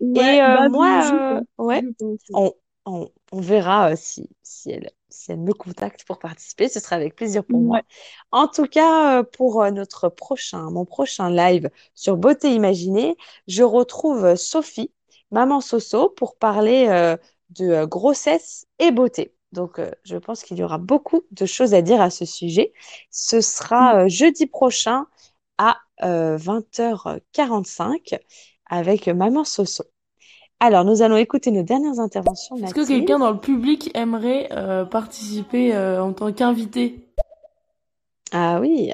[0.00, 1.82] Et bah, moi, ouais,
[2.32, 2.52] on,
[2.84, 7.14] on, on, verra si, si elle si elle me contacte pour participer, ce sera avec
[7.16, 7.80] plaisir pour moi.
[8.32, 13.62] En tout cas, euh, pour euh, notre prochain, mon prochain live sur Beauté Imaginée, je
[13.62, 14.92] retrouve Sophie,
[15.30, 17.16] maman Soso, pour parler euh,
[17.50, 19.34] de grossesse et beauté.
[19.52, 22.72] Donc, je pense qu'il y aura beaucoup de choses à dire à ce sujet.
[23.10, 25.06] Ce sera jeudi prochain
[25.58, 28.18] à 20h45
[28.66, 29.84] avec maman Soso.
[30.64, 32.56] Alors, nous allons écouter nos dernières interventions.
[32.56, 37.06] Est-ce que quelqu'un dans le public aimerait euh, participer euh, en tant qu'invité?
[38.32, 38.90] Ah oui,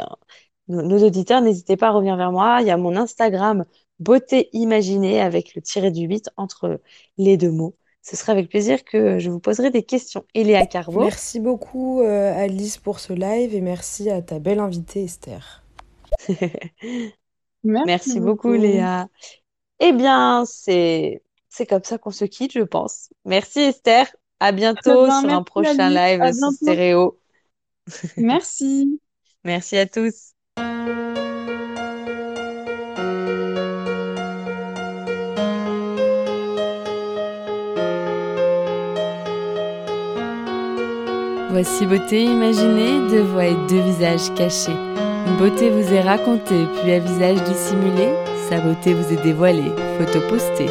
[0.66, 2.58] nos, auditeurs, n'hésitez pas à revenir vers moi.
[2.60, 3.64] Il y a mon Instagram
[4.00, 6.80] Beauté Imaginée avec le tiré du 8 entre
[7.18, 7.76] les deux mots.
[8.02, 10.24] Ce sera avec plaisir que je vous poserai des questions.
[10.34, 11.02] Eléa Carbo.
[11.02, 15.62] Merci beaucoup euh, Alice pour ce live et merci à ta belle invitée Esther.
[17.62, 19.06] merci, beaucoup Léa.
[19.78, 23.10] Eh bien, c'est c'est comme ça qu'on se quitte, je pense.
[23.24, 24.06] Merci Esther.
[24.38, 27.20] À bientôt sur un prochain live sur Stéréo.
[28.16, 29.00] Merci.
[29.44, 30.32] Merci à tous.
[41.50, 44.70] Voici beauté imaginée, deux voix et deux visages cachés.
[44.72, 48.08] Une beauté vous est racontée, puis un visage dissimulé,
[48.48, 50.70] sa beauté vous est dévoilée, photo postée.